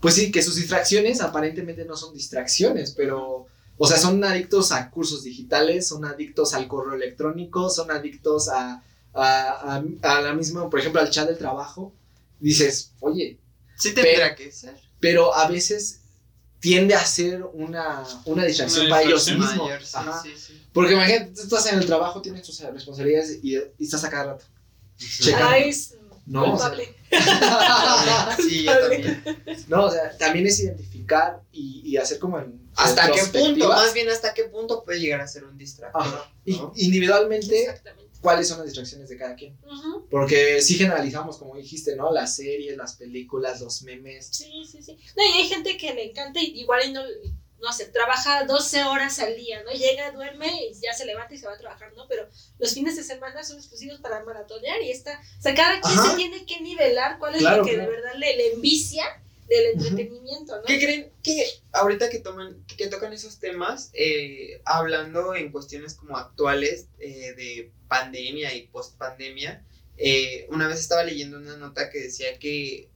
[0.00, 3.46] pues sí, que sus distracciones aparentemente no son distracciones, pero,
[3.78, 8.82] o sea, son adictos a cursos digitales, son adictos al correo electrónico, son adictos a,
[9.12, 11.92] a, a, a la misma, por ejemplo, al chat del trabajo.
[12.40, 13.38] Dices, oye,
[13.76, 14.74] Sí tendrá que ser.
[15.00, 16.00] pero a veces
[16.60, 19.56] tiende a ser una, una distracción Una para ellos mismos.
[19.56, 20.22] Mayor, sí, Ajá.
[20.22, 20.62] sí, sí.
[20.72, 24.32] Porque imagínate, tú estás en el trabajo, tienes tus responsabilidades y, y estás a cada
[24.32, 24.44] rato.
[24.98, 25.46] Checando.
[25.48, 26.96] Ay, es No, o sea, culpable.
[28.42, 29.24] Sí, yo también.
[29.68, 33.68] no, o sea, también es identificar y, y hacer como en ¿Hasta qué punto?
[33.68, 36.02] Más bien, ¿hasta qué punto puede llegar a ser un distractor?
[36.02, 36.30] Ajá.
[36.44, 36.72] Y ¿no?
[36.76, 37.66] individualmente.
[38.20, 39.56] ¿cuáles son las distracciones de cada quien?
[40.10, 42.12] Porque sí generalizamos, como dijiste, ¿no?
[42.12, 44.28] Las series, las películas, los memes.
[44.32, 44.98] Sí, sí, sí.
[45.16, 47.02] No, y hay gente que le encanta y igual y no,
[47.60, 49.70] no sé, trabaja 12 horas al día, ¿no?
[49.70, 52.08] Llega, duerme y ya se levanta y se va a trabajar, ¿no?
[52.08, 55.98] Pero los fines de semana son exclusivos para maratonear y está, o sea, cada quien
[55.98, 56.10] Ajá.
[56.10, 57.90] se tiene que nivelar cuál es Claro, lo que claro.
[57.90, 59.04] de verdad le, le envicia
[59.48, 60.62] del entretenimiento, ¿no?
[60.64, 66.16] ¿Qué creen que ahorita que toman, que tocan esos temas, eh, hablando en cuestiones como
[66.16, 69.64] actuales eh, de pandemia y post pandemia,
[70.50, 72.90] una vez estaba leyendo una nota que decía que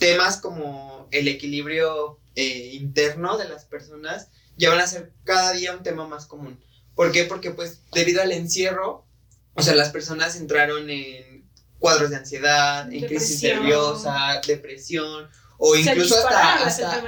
[0.00, 5.76] temas como el equilibrio eh, interno de las personas ya van a ser cada día
[5.76, 6.58] un tema más común.
[6.94, 7.24] ¿Por qué?
[7.24, 9.06] Porque pues debido al encierro,
[9.54, 15.28] o sea, las personas entraron en cuadros de ansiedad, en crisis nerviosa, depresión,
[15.62, 16.30] o incluso hasta,
[16.64, 17.00] las hasta-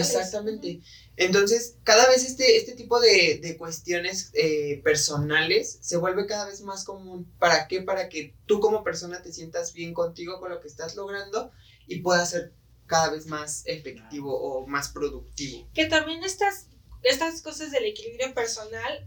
[0.00, 0.80] exactamente.
[1.16, 6.60] Entonces, cada vez este, este tipo de, de cuestiones eh, personales se vuelve cada vez
[6.60, 7.30] más común.
[7.40, 7.82] ¿Para qué?
[7.82, 11.50] Para que tú como persona te sientas bien contigo con lo que estás logrando
[11.88, 12.52] y puedas ser
[12.86, 15.68] cada vez más efectivo o más productivo.
[15.74, 16.68] Que también estas,
[17.02, 19.06] estas cosas del equilibrio personal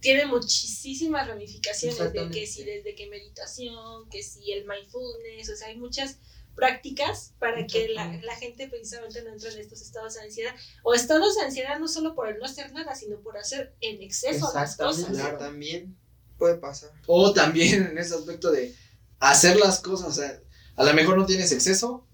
[0.00, 5.68] tienen muchísimas ramificaciones de que si desde que meditación, que si el mindfulness, o sea,
[5.68, 6.16] hay muchas
[6.60, 11.36] prácticas para que la, gente precisamente no entre en estos estados de ansiedad o estados
[11.36, 14.76] de ansiedad no solo por el no hacer nada, sino por hacer en exceso las
[14.76, 15.06] cosas.
[15.06, 15.38] Claro.
[15.38, 15.96] también
[16.36, 16.90] puede pasar.
[17.06, 18.74] O también en ese aspecto de
[19.20, 20.38] hacer las cosas, o sea,
[20.76, 22.06] a lo mejor no tienes exceso,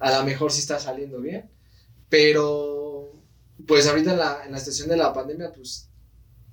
[0.00, 1.48] a lo mejor sí está saliendo bien,
[2.08, 3.12] pero
[3.68, 5.88] pues ahorita en la, en la situación de la pandemia, pues,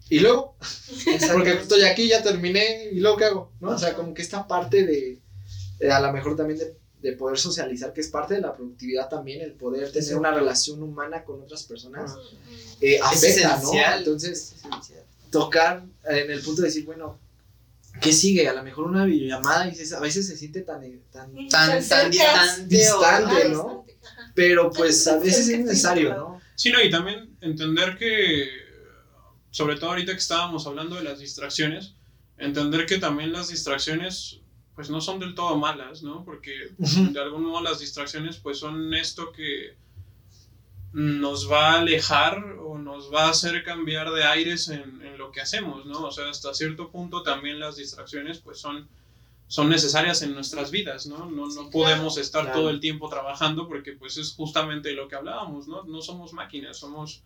[0.07, 0.55] y luego,
[1.33, 3.71] porque estoy aquí, ya terminé, y luego qué hago, ¿no?
[3.71, 5.19] O sea, como que esta parte de,
[5.79, 9.07] de a lo mejor también de, de poder socializar, que es parte de la productividad
[9.09, 10.13] también, el poder tener Sí.
[10.15, 12.21] una relación humana con otras personas, Ujú.
[12.81, 13.57] eh, Es afecta, ¿no?
[13.57, 13.99] esencial.
[13.99, 15.03] Entonces, Es esencial.
[15.31, 17.17] tocar en el punto de decir, bueno,
[18.01, 18.47] ¿qué sigue?
[18.49, 20.81] A lo mejor una videollamada y a veces se siente tan,
[21.11, 21.31] tan.
[21.49, 23.85] Tan, tan distante, Distante, Ah, ¿no?
[24.35, 26.41] pero pues a veces es necesario, sí, ¿no?
[26.55, 28.45] Sí, no, y también entender que,
[29.51, 31.93] sobre todo ahorita que estábamos hablando de las distracciones,
[32.37, 34.39] entender que también las distracciones
[34.79, 36.23] pues no son del todo malas, ¿no?
[36.23, 39.75] Porque de algún modo las distracciones pues son esto que
[40.93, 45.33] nos va a alejar o nos va a hacer cambiar de aires en, en lo
[45.33, 46.05] que hacemos, ¿no?
[46.05, 48.87] O sea, hasta cierto punto también las distracciones pues son,
[49.47, 51.25] son necesarias en nuestras vidas, ¿no?
[51.29, 52.21] No, no Sí, podemos claro.
[52.25, 52.59] estar Claro.
[52.61, 55.83] todo el tiempo trabajando porque pues es justamente lo que hablábamos, ¿no?
[55.83, 57.21] No somos máquinas, somos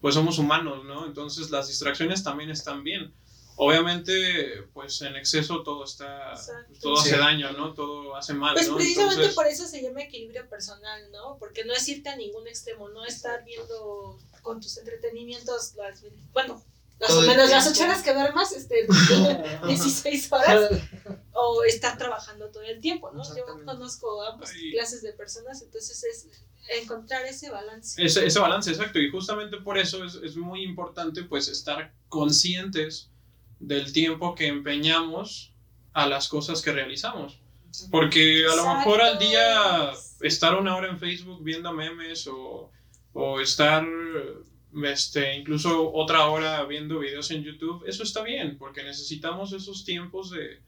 [0.00, 1.04] pues somos humanos, ¿no?
[1.04, 3.12] Entonces las distracciones también están bien.
[3.56, 6.72] Obviamente, pues en exceso todo está, Exacto.
[6.80, 7.08] todo Sí.
[7.10, 7.74] hace daño, ¿no?
[7.74, 8.76] Todo hace mal, Pues ¿no?
[8.76, 11.36] precisamente Entonces, por eso se llama equilibrio personal, ¿no?
[11.38, 16.62] Porque no es irte a ningún extremo, no estar viendo con tus entretenimientos las, bueno,
[16.98, 18.86] las Todo o menos las ocho horas que duermas, este,
[19.66, 20.70] 16 horas,
[21.32, 23.22] o estar trabajando todo el tiempo, ¿no?
[23.36, 24.72] Yo conozco ambas Ay.
[24.72, 26.28] clases de personas, entonces es
[26.80, 28.02] encontrar ese balance.
[28.02, 33.10] ese, ese balance, exacto, y justamente por eso es, es muy importante pues estar conscientes
[33.60, 35.52] del tiempo que empeñamos
[35.92, 37.38] a las cosas que realizamos.
[37.90, 38.78] Porque a lo Exacto.
[38.78, 42.70] mejor al día estar una hora en Facebook viendo memes o,
[43.12, 43.84] o estar
[44.84, 50.30] este, incluso otra hora viendo videos en YouTube, eso está bien, porque necesitamos esos tiempos
[50.30, 50.60] de,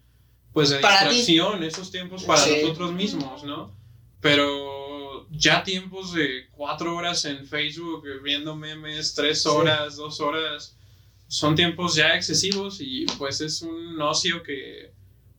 [0.53, 1.16] pues de Para ti.
[1.16, 2.61] distracción, esos tiempos para Sí.
[2.62, 3.75] nosotros mismos, ¿no?
[4.20, 9.49] Pero ya tiempos de cuatro horas en Facebook viendo memes, tres Sí.
[9.49, 10.75] horas, dos horas,
[11.28, 14.92] son tiempos ya excesivos y pues es un ocio que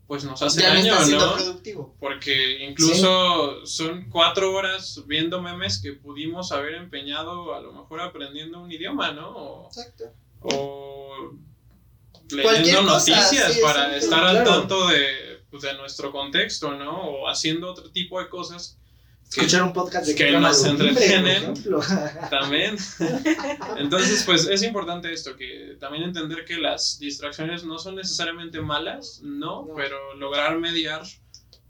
[0.07, 1.35] pues nos hace Ya daño, ¿no?
[1.35, 1.95] productivo.
[1.99, 8.61] Porque incluso son cuatro horas viendo memes que pudimos haber empeñado a lo mejor aprendiendo
[8.61, 9.29] un idioma, ¿no?
[9.35, 10.05] O, Exacto.
[10.41, 11.33] o
[12.29, 17.01] leyendo noticias sí, para estar al tanto de, pues, de nuestro contexto, ¿no?
[17.01, 18.77] O haciendo otro tipo de cosas
[19.29, 21.53] Escuchar un podcast de que Cama nos entretienen.
[22.29, 22.77] también.
[23.77, 29.19] Entonces, pues es importante esto, que también entender que las distracciones no son necesariamente malas,
[29.23, 29.75] no, No.
[29.75, 31.01] pero lograr mediar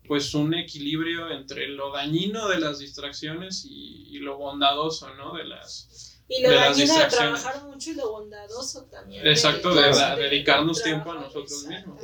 [0.08, 5.36] pues un equilibrio entre lo dañino de las distracciones y, y lo bondadoso, ¿no?
[5.36, 6.22] De las...
[6.30, 9.26] Y lo de las dañino de trabajar mucho y lo bondadoso también.
[9.28, 12.02] Exacto, de dedicarnos tiempo a nosotros mismos.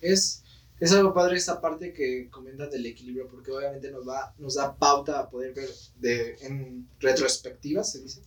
[0.00, 0.41] es,
[0.84, 4.76] es algo padre esta parte que comentas del equilibrio, porque obviamente nos, va, nos da
[4.76, 8.20] pauta a poder ver de, en retrospectiva, se dice,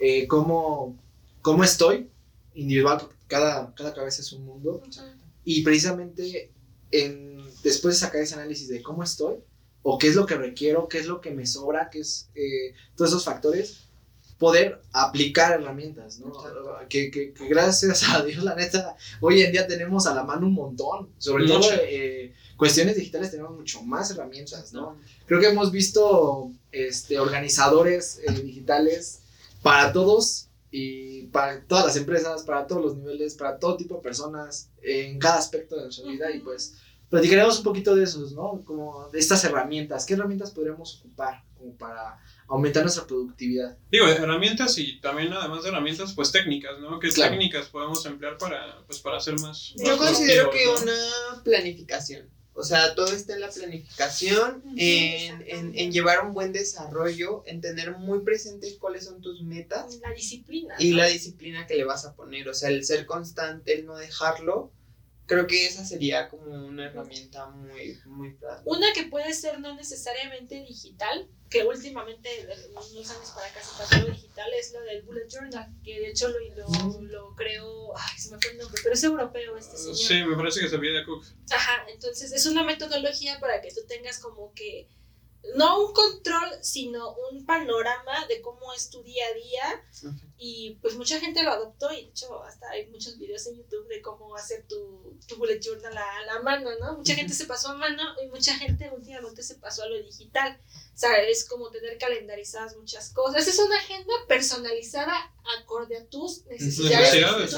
[0.00, 0.98] eh, cómo,
[1.42, 2.10] cómo estoy
[2.54, 4.82] individual, cada, cada cabeza es un mundo,
[5.44, 6.50] y precisamente
[6.90, 9.36] en, después de sacar ese análisis de cómo estoy,
[9.82, 12.74] o qué es lo que requiero, qué es lo que me sobra, qué es eh,
[12.96, 13.85] todos esos factores,
[14.38, 16.32] poder aplicar herramientas, ¿no?
[16.88, 20.46] Que, que, que gracias a Dios, la neta, hoy en día tenemos a la mano
[20.46, 21.70] un montón, sobre todo Mucho.
[21.82, 24.98] eh, cuestiones digitales tenemos mucho más herramientas, ¿no?
[25.26, 29.20] Creo que hemos visto este, organizadores eh, digitales
[29.62, 34.02] para todos y para todas las empresas, para todos los niveles, para todo tipo de
[34.02, 36.74] personas, en cada aspecto de nuestra vida y pues
[37.08, 38.62] platicaremos un poquito de esos, ¿no?
[38.64, 42.18] Como de estas herramientas, ¿qué herramientas podríamos ocupar como para
[42.48, 43.76] aumentar nuestra productividad?
[43.90, 46.98] Digo, herramientas y también además de herramientas, pues técnicas, ¿no?
[47.00, 47.32] ¿Qué Claro.
[47.32, 49.74] técnicas podemos emplear para, pues, para hacer más...
[49.76, 52.28] Yo más considero que una planificación.
[52.58, 57.60] O sea, todo está en la planificación, en, en, en llevar un buen desarrollo, en
[57.60, 60.74] tener muy presentes cuáles son tus metas La disciplina.
[60.78, 60.96] y ¿no?
[60.96, 62.48] la disciplina que le vas a poner.
[62.48, 64.72] O sea, el ser constante, el no dejarlo.
[65.26, 68.62] Creo que esa sería como una herramienta muy, muy práctica.
[68.64, 73.76] Una que puede ser no necesariamente digital, que últimamente, de unos años para acá se
[73.76, 78.18] pasó digital, es lo del Bullet Journal, que de hecho lo, lo, lo creó, ay,
[78.18, 79.96] se me fue el nombre, pero es europeo este señor.
[79.96, 81.24] Sí, me parece que se pide Cook.
[81.50, 84.88] Ajá, entonces es una metodología para que tú tengas como que,
[85.54, 89.84] no un control, sino un panorama de cómo es tu día a día.
[90.38, 93.88] Y pues mucha gente lo adoptó y de hecho hasta hay muchos videos en YouTube
[93.88, 96.96] de cómo hacer tu, tu bullet journal a la mano, ¿no?
[96.98, 100.60] Mucha gente se pasó a mano y mucha gente últimamente se pasó a lo digital.
[100.94, 103.46] O sea, es como tener calendarizadas muchas cosas.
[103.46, 105.14] Es una agenda personalizada
[105.60, 107.10] acorde a tus necesidades,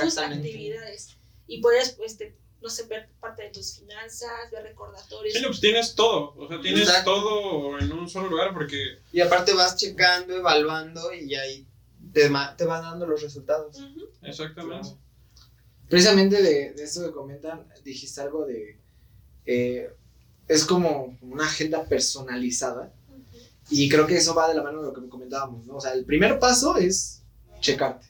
[0.04, 1.16] tus actividades.
[1.46, 5.34] Y puedes, pues, te- no sé, ver parte de tus finanzas, ver recordatorios.
[5.34, 7.14] Sí, no, pues tienes todo, o sea, tienes Exacto.
[7.14, 11.66] todo en un solo lugar porque Y aparte vas checando, evaluando y ahí
[12.12, 13.76] te, ma- te van dando los resultados.
[14.22, 14.88] Exactamente.
[15.88, 18.76] Precisamente de, de esto que comentan, dijiste algo de...
[19.46, 19.90] eh,
[20.46, 22.92] es como una agenda personalizada
[23.70, 25.76] y creo que eso va de la mano de lo que comentábamos, ¿no?
[25.76, 27.22] O sea, el primer paso es
[27.60, 28.06] checarte.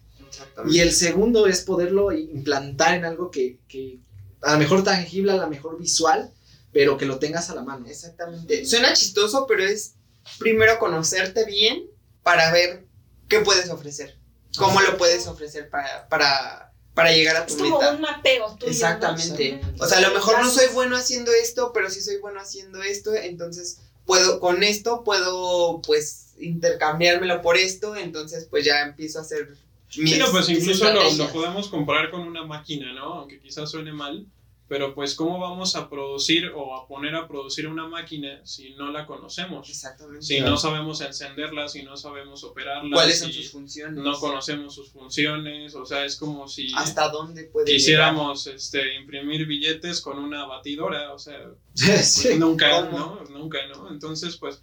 [0.68, 3.98] Y el segundo es poderlo implantar en algo que, que
[4.42, 6.32] a lo mejor tangible, a lo mejor visual,
[6.72, 7.86] pero que lo tengas a la mano.
[7.86, 8.64] Exactamente.
[8.64, 9.94] Suena chistoso, pero es
[10.38, 11.86] primero conocerte bien
[12.22, 12.84] para ver
[13.28, 14.16] qué puedes ofrecer.
[14.56, 17.94] Cómo lo puedes ofrecer para, para, para llegar a tu Es como meta.
[17.94, 18.72] un mapeo tuyo.
[18.72, 19.60] Exactamente.
[19.78, 22.82] O sea, a lo mejor no soy bueno haciendo esto, pero sí soy bueno haciendo
[22.82, 29.22] esto, entonces puedo, con esto puedo pues intercambiármelo por esto, entonces pues ya empiezo a
[29.22, 29.56] hacer
[29.96, 33.14] mis, Sí, no, pues incluso lo, lo podemos comparar con una máquina, ¿no?
[33.14, 34.26] Aunque quizás suene mal,
[34.68, 38.92] pero pues cómo vamos a producir o a poner a producir una máquina si no
[38.92, 40.22] la conocemos, Exactamente.
[40.26, 44.04] si no sabemos encenderla, si no sabemos operarla, ¿Cuáles son si sus funciones?
[44.04, 49.46] no conocemos sus funciones, o sea, es como si ¿Hasta dónde puede quisiéramos este, imprimir
[49.46, 52.98] billetes con una batidora, o sea, Sí, pues nunca, ¿Cómo?
[52.98, 53.38] ¿no?
[53.38, 53.90] Nunca, ¿no?
[53.90, 54.62] Entonces, pues,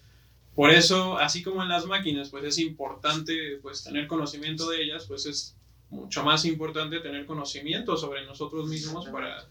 [0.55, 5.05] por eso, así como en las máquinas, pues es importante, pues, tener conocimiento de ellas,
[5.07, 5.55] pues es
[5.89, 9.47] mucho más importante tener conocimiento sobre nosotros mismos para,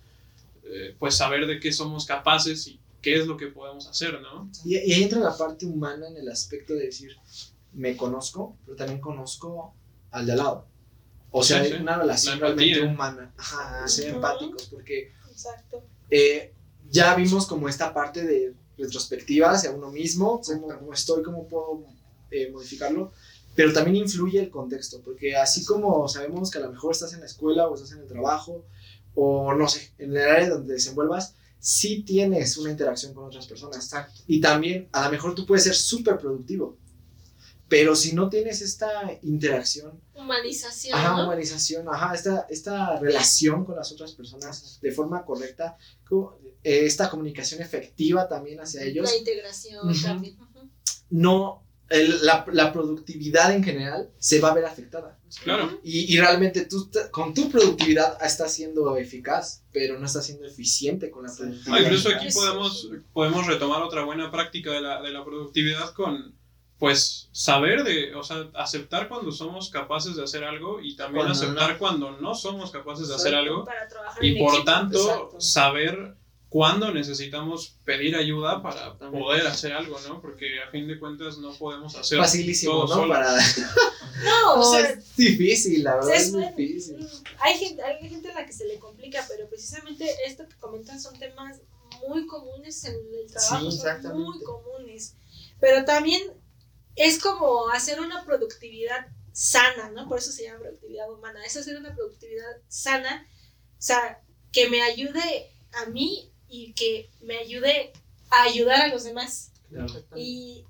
[0.64, 4.50] eh, pues, saber de qué somos capaces y qué es lo que podemos hacer, ¿no?
[4.64, 7.16] Y, y ahí entra la parte humana en el aspecto de decir,
[7.74, 9.74] me conozco, pero también conozco
[10.10, 10.66] al de al lado.
[11.30, 12.74] O sea, Sí, una relación La empatía.
[12.76, 13.34] realmente humana.
[13.36, 15.82] Ajá, ser empáticos, porque Exacto.
[16.10, 16.52] eh,
[16.88, 21.84] ya vimos como esta parte de retrospectiva hacia uno mismo, cómo, cómo estoy, cómo puedo
[22.30, 23.12] eh, modificarlo,
[23.54, 27.20] pero también influye el contexto, porque así como sabemos que a lo mejor estás en
[27.20, 28.64] la escuela o estás en el trabajo,
[29.14, 33.90] o no sé, en el área donde desenvuelvas, sí tienes una interacción con otras personas.
[34.26, 36.76] Y también, a lo mejor tú puedes ser súper productivo,
[37.68, 41.24] pero si no tienes esta interacción, Humanización, ajá, ¿no?
[41.24, 45.76] humanización, ajá, esta, esta relación con las otras personas de forma correcta,
[46.08, 50.36] co- eh, esta comunicación efectiva también hacia ellos, La integración también.
[51.10, 55.18] No, el- la, la productividad en general se va a ver afectada.
[55.42, 55.80] Claro.
[55.82, 61.10] Y, y realmente tú con tu productividad estás siendo eficaz, pero no estás siendo eficient
[61.10, 61.74] con la productividad.
[61.76, 66.36] Ah, incluso aquí podemos, podemos retomar otra buena práctica de la, de la productividad con,
[66.78, 71.32] pues, saber de, o sea, aceptar cuando somos capaces de hacer algo y también Cuando
[71.32, 71.78] aceptar no.
[71.78, 73.64] cuando no somos capaces de hacer algo.
[74.20, 74.64] Y por equipo.
[74.64, 75.40] tanto, exacto.
[75.40, 76.14] saber
[76.54, 80.20] cuándo necesitamos pedir ayuda para poder hacer algo, ¿no?
[80.20, 83.08] Porque a fin de cuentas no podemos hacer Facilísimo, todo ¿no?
[83.08, 83.36] Para...
[84.24, 86.98] No, o sea, es difícil, la verdad es es difícil.
[86.98, 87.06] Mm,
[87.40, 91.00] Hay gente, hay gente a la que se le complica, pero precisamente esto que comentan
[91.00, 91.60] son temas
[92.06, 95.16] muy comunes en el trabajo, Sí, son muy comunes.
[95.58, 96.22] Pero también
[96.96, 100.08] es como hacer una productividad sana, ¿no?
[100.08, 101.44] Por eso se llama productividad humana.
[101.44, 103.26] Es hacer una productividad sana,
[103.78, 107.92] o sea, que me ayude a mí y que me ayude
[108.30, 109.50] a ayudar a los demás.
[109.68, 109.92] Claro.
[110.14, 110.64] Y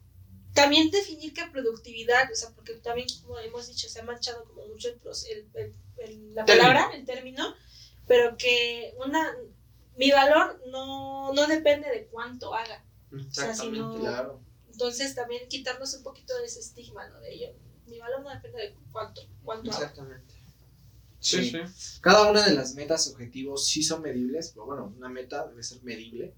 [0.54, 4.66] también definir qué productividad, o sea, porque también, como hemos dicho, se ha manchado como
[4.68, 7.54] mucho el, el- el- el- la palabra, el término,
[8.06, 9.36] pero que una
[9.96, 12.82] mi valor no, no depende de cuánto haga.
[13.10, 13.78] sea, si Exactamente.
[13.78, 14.40] no- Claro.
[14.74, 17.20] Entonces también quitarnos un poquito de ese estigma, ¿no?
[17.20, 17.46] De ello.
[17.86, 19.70] Mi valor no depende de cuánto, cuánto.
[19.70, 20.34] Exactamente.
[21.20, 21.50] Sí, Sí.
[21.76, 21.98] sí.
[22.00, 24.50] Cada una de las metas, objetivos, sí son medibles.
[24.52, 26.34] pero Bueno, una meta debe ser medible.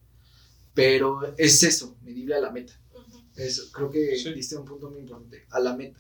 [0.75, 2.75] Pero es eso, medible a la meta.
[2.95, 3.23] Ujú.
[3.37, 4.35] Eso, creo que Sí.
[4.35, 5.99] diste un punto muy importante, a la meta.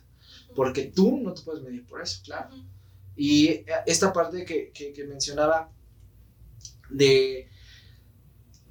[0.55, 2.55] Porque tú no te puedes medir por eso, claro.
[3.17, 5.73] Y eh, esta parte que, que- que mencionaba
[6.91, 7.49] de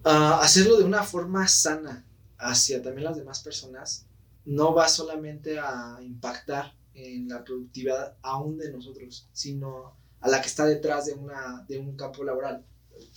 [0.04, 2.06] ah, hacerlo de una forma sana
[2.38, 4.06] hacia también las demás personas,
[4.46, 10.48] no va solamente a impactar en la productividad aún de nosotros, sino a la que
[10.48, 12.64] está detrás de, una, de un campo laboral.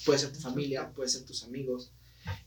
[0.05, 1.93] Puede ser tu familia, puede ser tus amigos.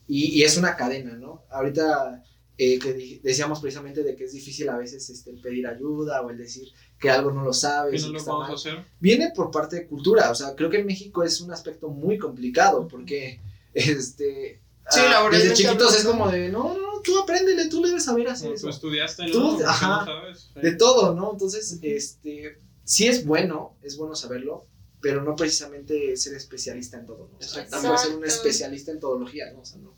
[0.07, 1.43] Y, y es una cadena, ¿no?
[1.49, 2.23] Ahorita
[2.63, 6.29] eh, que decíamos precisamente de que es difícil a veces este, el pedir ayuda o
[6.29, 6.67] el decir
[6.99, 8.05] que algo no lo sabes.
[8.05, 8.85] no que lo mal hacer.
[8.99, 10.29] viene por parte de cultura.
[10.29, 13.39] O sea, creo que en México es un aspecto muy complicado porque,
[13.73, 14.60] este,
[14.91, 18.47] Sí, ah, desde chiquitos es como de, no, no, tú apréndele, tú debes saber hacer
[18.47, 18.67] Como eso.
[18.67, 19.31] tú estudiaste, ¿no?
[19.31, 19.99] Tú- ¿Por qué ajá.
[19.99, 20.49] no sabes?
[20.53, 20.59] Sí.
[20.61, 21.31] De todo, ¿no?
[21.31, 24.67] Entonces, este, sí es bueno, es bueno saberlo,
[25.01, 27.37] pero no precisamente ser especialista en todo, ¿no?
[27.37, 29.61] O sea, tampoco ser un especialista en todología, ¿no?
[29.61, 29.95] O sea, no.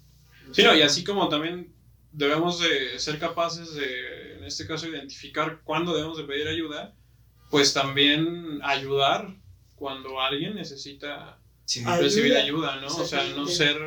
[0.54, 1.74] Sí, no, y así como también
[2.12, 6.96] debemos de ser capaces de, en este caso, identificar cuándo debemos de pedir ayuda,
[7.50, 9.36] pues también ayudar
[9.76, 11.40] cuando alguien necesita
[11.98, 12.44] recibir Ayuda.
[12.44, 12.88] ayuda, ¿no?
[12.96, 13.78] O sea, no ser...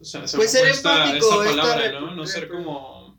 [0.00, 2.14] o sea, se Pues ser empático, esta esta palabra, ¿no?
[2.14, 3.18] No ser como...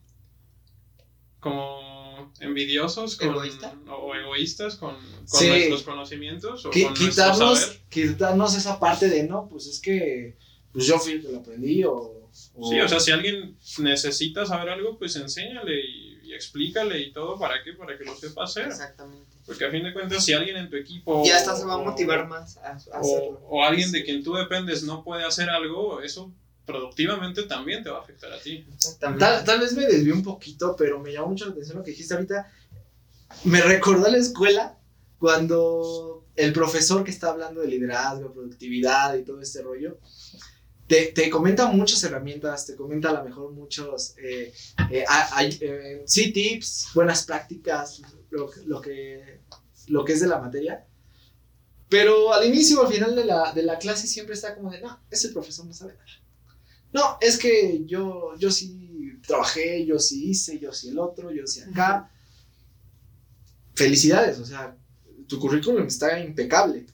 [1.40, 3.76] como envidiosos con, ¿Egoísta?
[3.88, 5.48] o egoístas con, con Sí.
[5.48, 10.38] nuestros conocimientos o con quitarnos, quitarnos esa parte de, no, pues es que
[10.72, 11.94] pues yo fui el que lo aprendí o...
[11.94, 12.22] o-
[12.70, 17.38] Sí, o sea, si alguien necesita saber algo, pues enséñale y, y explícale y todo,
[17.38, 17.74] ¿para qué?
[17.74, 18.68] Para que lo sepa hacer.
[18.68, 19.36] Exactamente.
[19.46, 21.24] Porque a fin de cuentas, si alguien en tu equipo...
[21.26, 23.42] Y hasta se va a motivar más a, a O, hacerlo.
[23.50, 26.32] o alguien de quien tú dependes no puede hacer algo, eso
[26.66, 28.66] productivamente también te va a afectar a ti.
[29.20, 31.92] Tal, tal vez me desvié un poquito, pero me llamó mucho la atención lo que
[31.92, 32.52] dijiste ahorita.
[33.46, 34.78] Me recordó a la escuela
[35.20, 40.00] cuando el profesor que está hablando de liderazgo, productividad y todo este rollo,
[40.88, 44.54] te, te comenta muchas herramientas, te comenta a lo mejor muchos, eh,
[44.92, 49.40] eh, a- eh, sí, tips, buenas prácticas, lo, que- lo, que,
[49.88, 50.86] lo que es de la materia.
[51.90, 54.82] Pero al inicio o al final de la, de la clase siempre está como de,
[54.82, 56.06] no, ese profesor no sabe nada.
[56.94, 61.48] No, es que yo, yo sí trabajé, yo sí hice, yo sí el otro, yo
[61.48, 62.10] sí acá.
[63.76, 64.76] Felicidades, o sea,
[65.28, 66.86] tu currículum está impecable,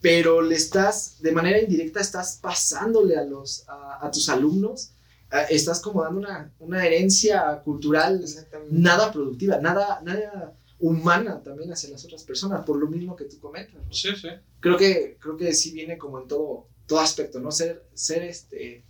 [0.00, 4.90] pero le estás, de manera indirecta, estás pasándole a, los, a, a tus alumnos,
[5.30, 8.22] a- estás como dando una, una herencia cultural
[8.70, 13.38] nada productiva, nada, nada humana también hacia las otras personas, por lo mismo que tú
[13.38, 13.76] comentas.
[13.86, 13.92] ¿no?
[13.92, 14.28] Sí, sí.
[14.60, 17.52] Creo que, creo que sí viene como en todo, todo aspecto, ¿no?
[17.52, 18.84] Ser, ser este,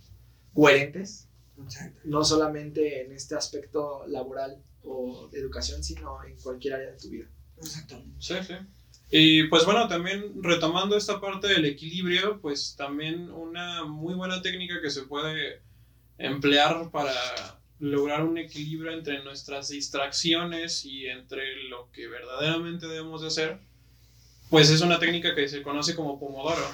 [0.55, 1.27] coherentes,
[1.61, 1.99] Exacto.
[2.05, 7.09] no solamente en este aspecto laboral o de educación, sino en cualquier área de tu
[7.09, 7.25] vida.
[7.57, 8.15] Exactamente.
[8.19, 8.53] Sí, sí.
[9.11, 14.81] Y pues bueno, también retomando esta parte del equilibrio, pues también una muy buena técnica
[14.81, 15.61] que se puede
[16.17, 17.13] emplear para
[17.79, 23.59] lograr un equilibrio entre nuestras distracciones y entre lo que verdaderamente debemos de hacer,
[24.49, 26.65] pues es una técnica que se conoce como Pomodoro.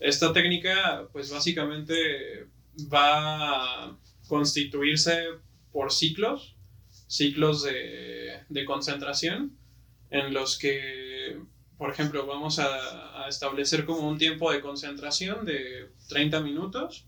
[0.00, 2.46] Esta técnica, pues básicamente
[2.92, 3.98] va a
[4.28, 5.26] constituirse
[5.72, 6.56] por ciclos,
[7.06, 9.56] ciclos de, de concentración,
[10.10, 11.40] en los que,
[11.76, 17.06] por ejemplo, vamos a, establecer como un tiempo de concentración de 30 minutos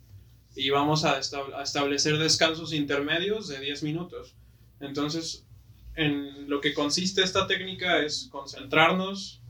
[0.55, 4.35] y vamos a establecer descansos intermedios de 10 minutos.
[4.81, 5.47] Entonces,
[5.95, 9.43] en lo que consiste esta técnica es concentrarnos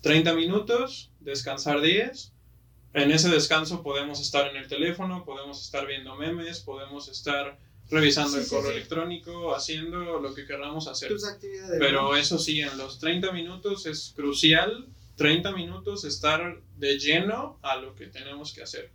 [0.00, 2.33] 30 minutos, descansar 10.
[2.94, 7.58] En ese descanso podemos estar en el teléfono, podemos estar viendo memes, podemos estar
[7.90, 8.76] revisando Sí, el sí, correo sí.
[8.76, 11.08] electrónico, haciendo lo que queramos hacer.
[11.08, 11.76] Tus actividades.
[11.80, 14.86] Pero eso sí, en los 30 minutos es crucial,
[15.16, 18.92] 30 minutos estar de lleno a lo que tenemos que hacer.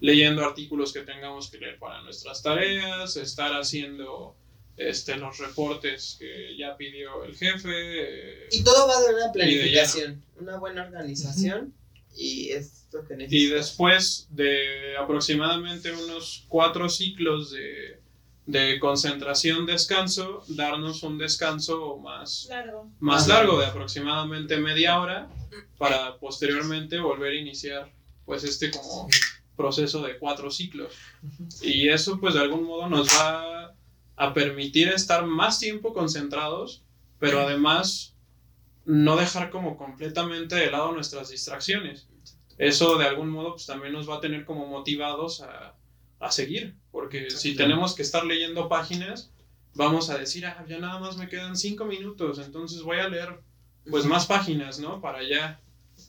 [0.00, 4.34] Leyendo artículos que tengamos que leer para nuestras tareas, estar haciendo
[4.78, 8.48] este, los reportes que ya pidió el jefe.
[8.50, 11.74] Y todo va de una de planificación, una buena organización
[12.16, 13.56] y es lo que Y necesitas.
[13.56, 18.00] después de aproximadamente unos cuatro ciclos de,
[18.46, 22.90] de concentración, descanso, darnos un descanso más, Claro.
[23.00, 23.38] más Ajá.
[23.40, 25.28] largo de aproximadamente media hora
[25.78, 27.92] para posteriormente volver a iniciar
[28.24, 29.08] pues este como
[29.56, 30.92] proceso de cuatro ciclos
[31.60, 33.74] y eso pues de algún modo nos va
[34.16, 36.82] a permitir estar más tiempo concentrados
[37.18, 38.14] pero además
[38.84, 42.08] no dejar como completamente de lado nuestras distracciones
[42.58, 45.76] eso de algún modo pues también nos va a tener como motivados a,
[46.20, 49.32] a seguir porque si tenemos que estar leyendo páginas
[49.74, 53.40] vamos a decir ah ya nada más me quedan cinco minutos entonces voy a leer
[53.90, 55.00] pues más páginas, ¿no?
[55.00, 55.60] Para ya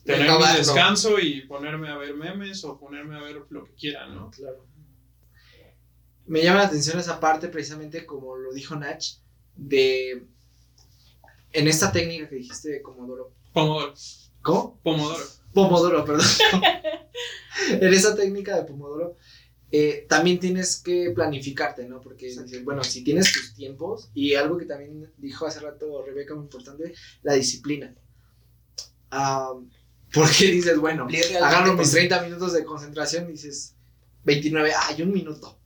[0.04, 0.58] tener mi Acabarlo.
[0.58, 4.30] descanso y ponerme a ver memes o ponerme a ver lo que quiera, ¿no?
[4.30, 4.64] Claro.
[6.26, 9.04] Me llama la atención esa parte, precisamente como lo dijo Nach,
[9.56, 10.24] de.
[11.54, 13.32] En esta técnica que dijiste de Pomodoro.
[13.52, 13.94] Pomodoro,
[14.42, 14.80] ¿Cómo?
[14.82, 15.24] Pomodoro.
[15.52, 16.26] Pomodoro, perdón.
[17.70, 19.16] en esa técnica de Pomodoro,
[19.70, 22.00] eh, también tienes que planificarte, ¿no?
[22.00, 22.34] Porque,
[22.64, 26.92] bueno, si tienes tus tiempos, y algo que también dijo hace rato Rebeca, muy importante,
[27.22, 27.94] la disciplina.
[29.12, 29.54] Ah,
[30.12, 31.06] porque dices, bueno,
[31.40, 33.76] agarro mis 30 minutos de concentración y dices,
[34.24, 35.56] 29, ay, un minuto.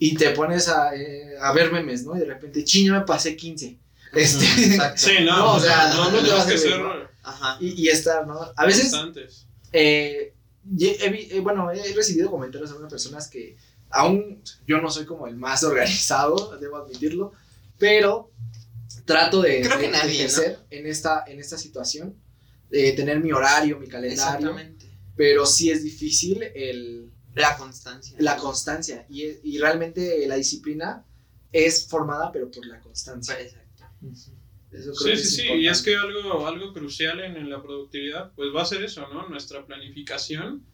[0.00, 2.16] Y te pones a, eh, a ver memes, ¿no?
[2.16, 3.78] Y de repente, chino, me pasé 15.
[4.12, 5.00] Este, Exacto.
[5.00, 6.80] Sí, no, No, o sea, no, no, no te vas a que ser.
[7.22, 7.58] Ajá.
[7.60, 8.38] y, y estar, ¿no?
[8.56, 8.90] A veces
[9.72, 10.34] eh,
[10.80, 13.56] he vi- eh, bueno, he recibido comentarios de algunas personas que
[13.90, 17.32] aún yo no soy como el más organizado, debo admitirlo,
[17.78, 18.30] pero
[19.04, 20.18] trato de, Creo que de- de nadie, ¿no?
[20.24, 22.14] crecer en, esta, en esta situación,
[22.70, 24.86] de tener mi horario, mi calendario, Exactamente.
[25.16, 28.16] pero sí es difícil el, La constancia.
[28.20, 31.04] la constancia y, es- y realmente la disciplina
[31.52, 33.38] es formada, pero por la constancia.
[33.40, 33.67] Exacto.
[34.70, 37.50] Eso creo Sí, que sí, es sí, y es que algo, algo crucial en, en
[37.50, 39.28] la productividad, pues va a ser eso, ¿no?
[39.28, 40.66] Nuestra planificación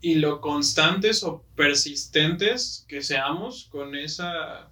[0.00, 4.70] y lo constantes o persistentes que seamos con esa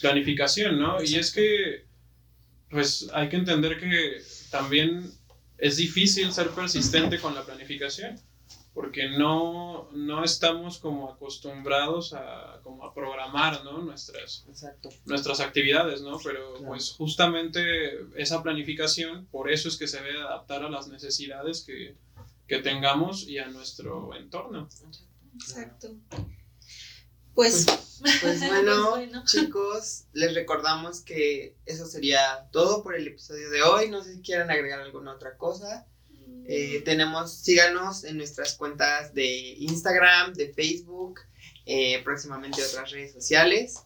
[0.00, 1.02] planificación, ¿no?
[1.02, 1.86] Y es que,
[2.70, 5.10] pues hay que entender que también
[5.58, 8.20] es difícil ser persistente con la planificación,
[8.76, 13.78] porque no, no estamos como acostumbrados a, como a programar, ¿no?
[13.78, 14.90] Nuestras, Exacto.
[15.06, 16.18] nuestras actividades, ¿no?
[16.22, 16.66] Pero Claro.
[16.68, 17.62] pues justamente
[18.16, 21.96] esa planificación, por eso es que se debe adaptar a las necesidades que,
[22.46, 24.68] que tengamos y a nuestro entorno.
[25.36, 25.96] Exacto.
[27.34, 27.64] Pues,
[28.20, 29.22] Pues bueno, bueno.
[29.24, 33.88] chicos, les recordamos que eso sería todo por el episodio de hoy.
[33.88, 35.86] No sé si quieren agregar alguna otra cosa.
[36.48, 39.26] Eh, tenemos, síganos en nuestras cuentas de
[39.58, 41.20] Instagram, de Facebook,
[41.64, 43.80] eh, próximamente otras redes sociales.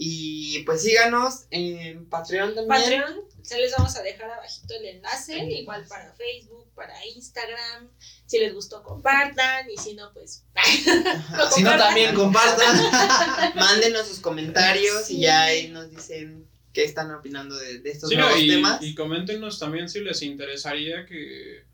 [0.00, 2.68] Y pues síganos en Patreon también.
[2.82, 7.88] Patreon, se les vamos a dejar abajito el enlace, igual para Facebook, para Instagram.
[8.26, 9.68] Si les gustó, compartan.
[9.68, 10.44] Y si no, pues.
[11.52, 12.76] Si no, también compartan.
[13.56, 15.16] Mándenos sus comentarios Sí.
[15.16, 18.80] y ya ahí nos dicen qué están opinando de, de estos Sí, nuevos y, temas.
[18.82, 21.64] y coméntenos también si les interesaría que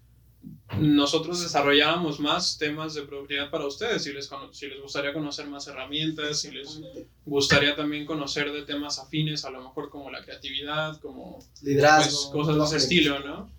[0.78, 5.66] nosotros desarrolláramos más temas de productividad para ustedes, si les, si les gustaría conocer más
[5.66, 6.80] herramientas, si les
[7.24, 12.56] gustaría también conocer de temas afines, a lo mejor como la creatividad, como pues, cosas
[12.56, 13.50] de ese estilo, ¿no?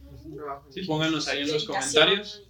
[0.71, 2.41] Sí, pónganos ahí en los comentarios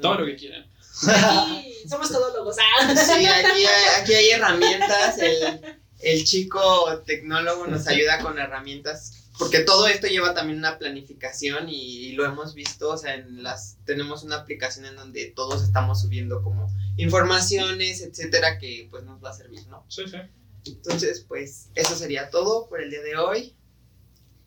[0.00, 0.66] todo lo que quieran.
[1.08, 2.56] Aquí somos todólogos.
[2.58, 2.94] ah.
[2.94, 5.18] Sí, aquí hay, aquí hay herramientas.
[5.18, 5.60] El,
[6.02, 9.19] el chico tecnólogo nos ayuda con herramientas.
[9.40, 13.42] Porque todo esto lleva también una planificación y, y lo hemos visto, o sea, en
[13.42, 16.68] las tenemos una aplicación en donde todos estamos subiendo como
[16.98, 19.86] informaciones, etcétera, que pues nos va a servir, ¿no?
[19.88, 20.18] Sí, sí.
[20.66, 23.56] Entonces, pues eso sería todo por el día de hoy.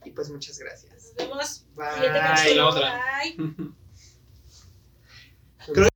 [0.05, 0.93] Y pues muchas gracias.
[0.93, 1.65] Nos vemos.
[1.75, 2.55] Bye.
[2.55, 3.01] La otra.
[3.35, 3.73] Bye.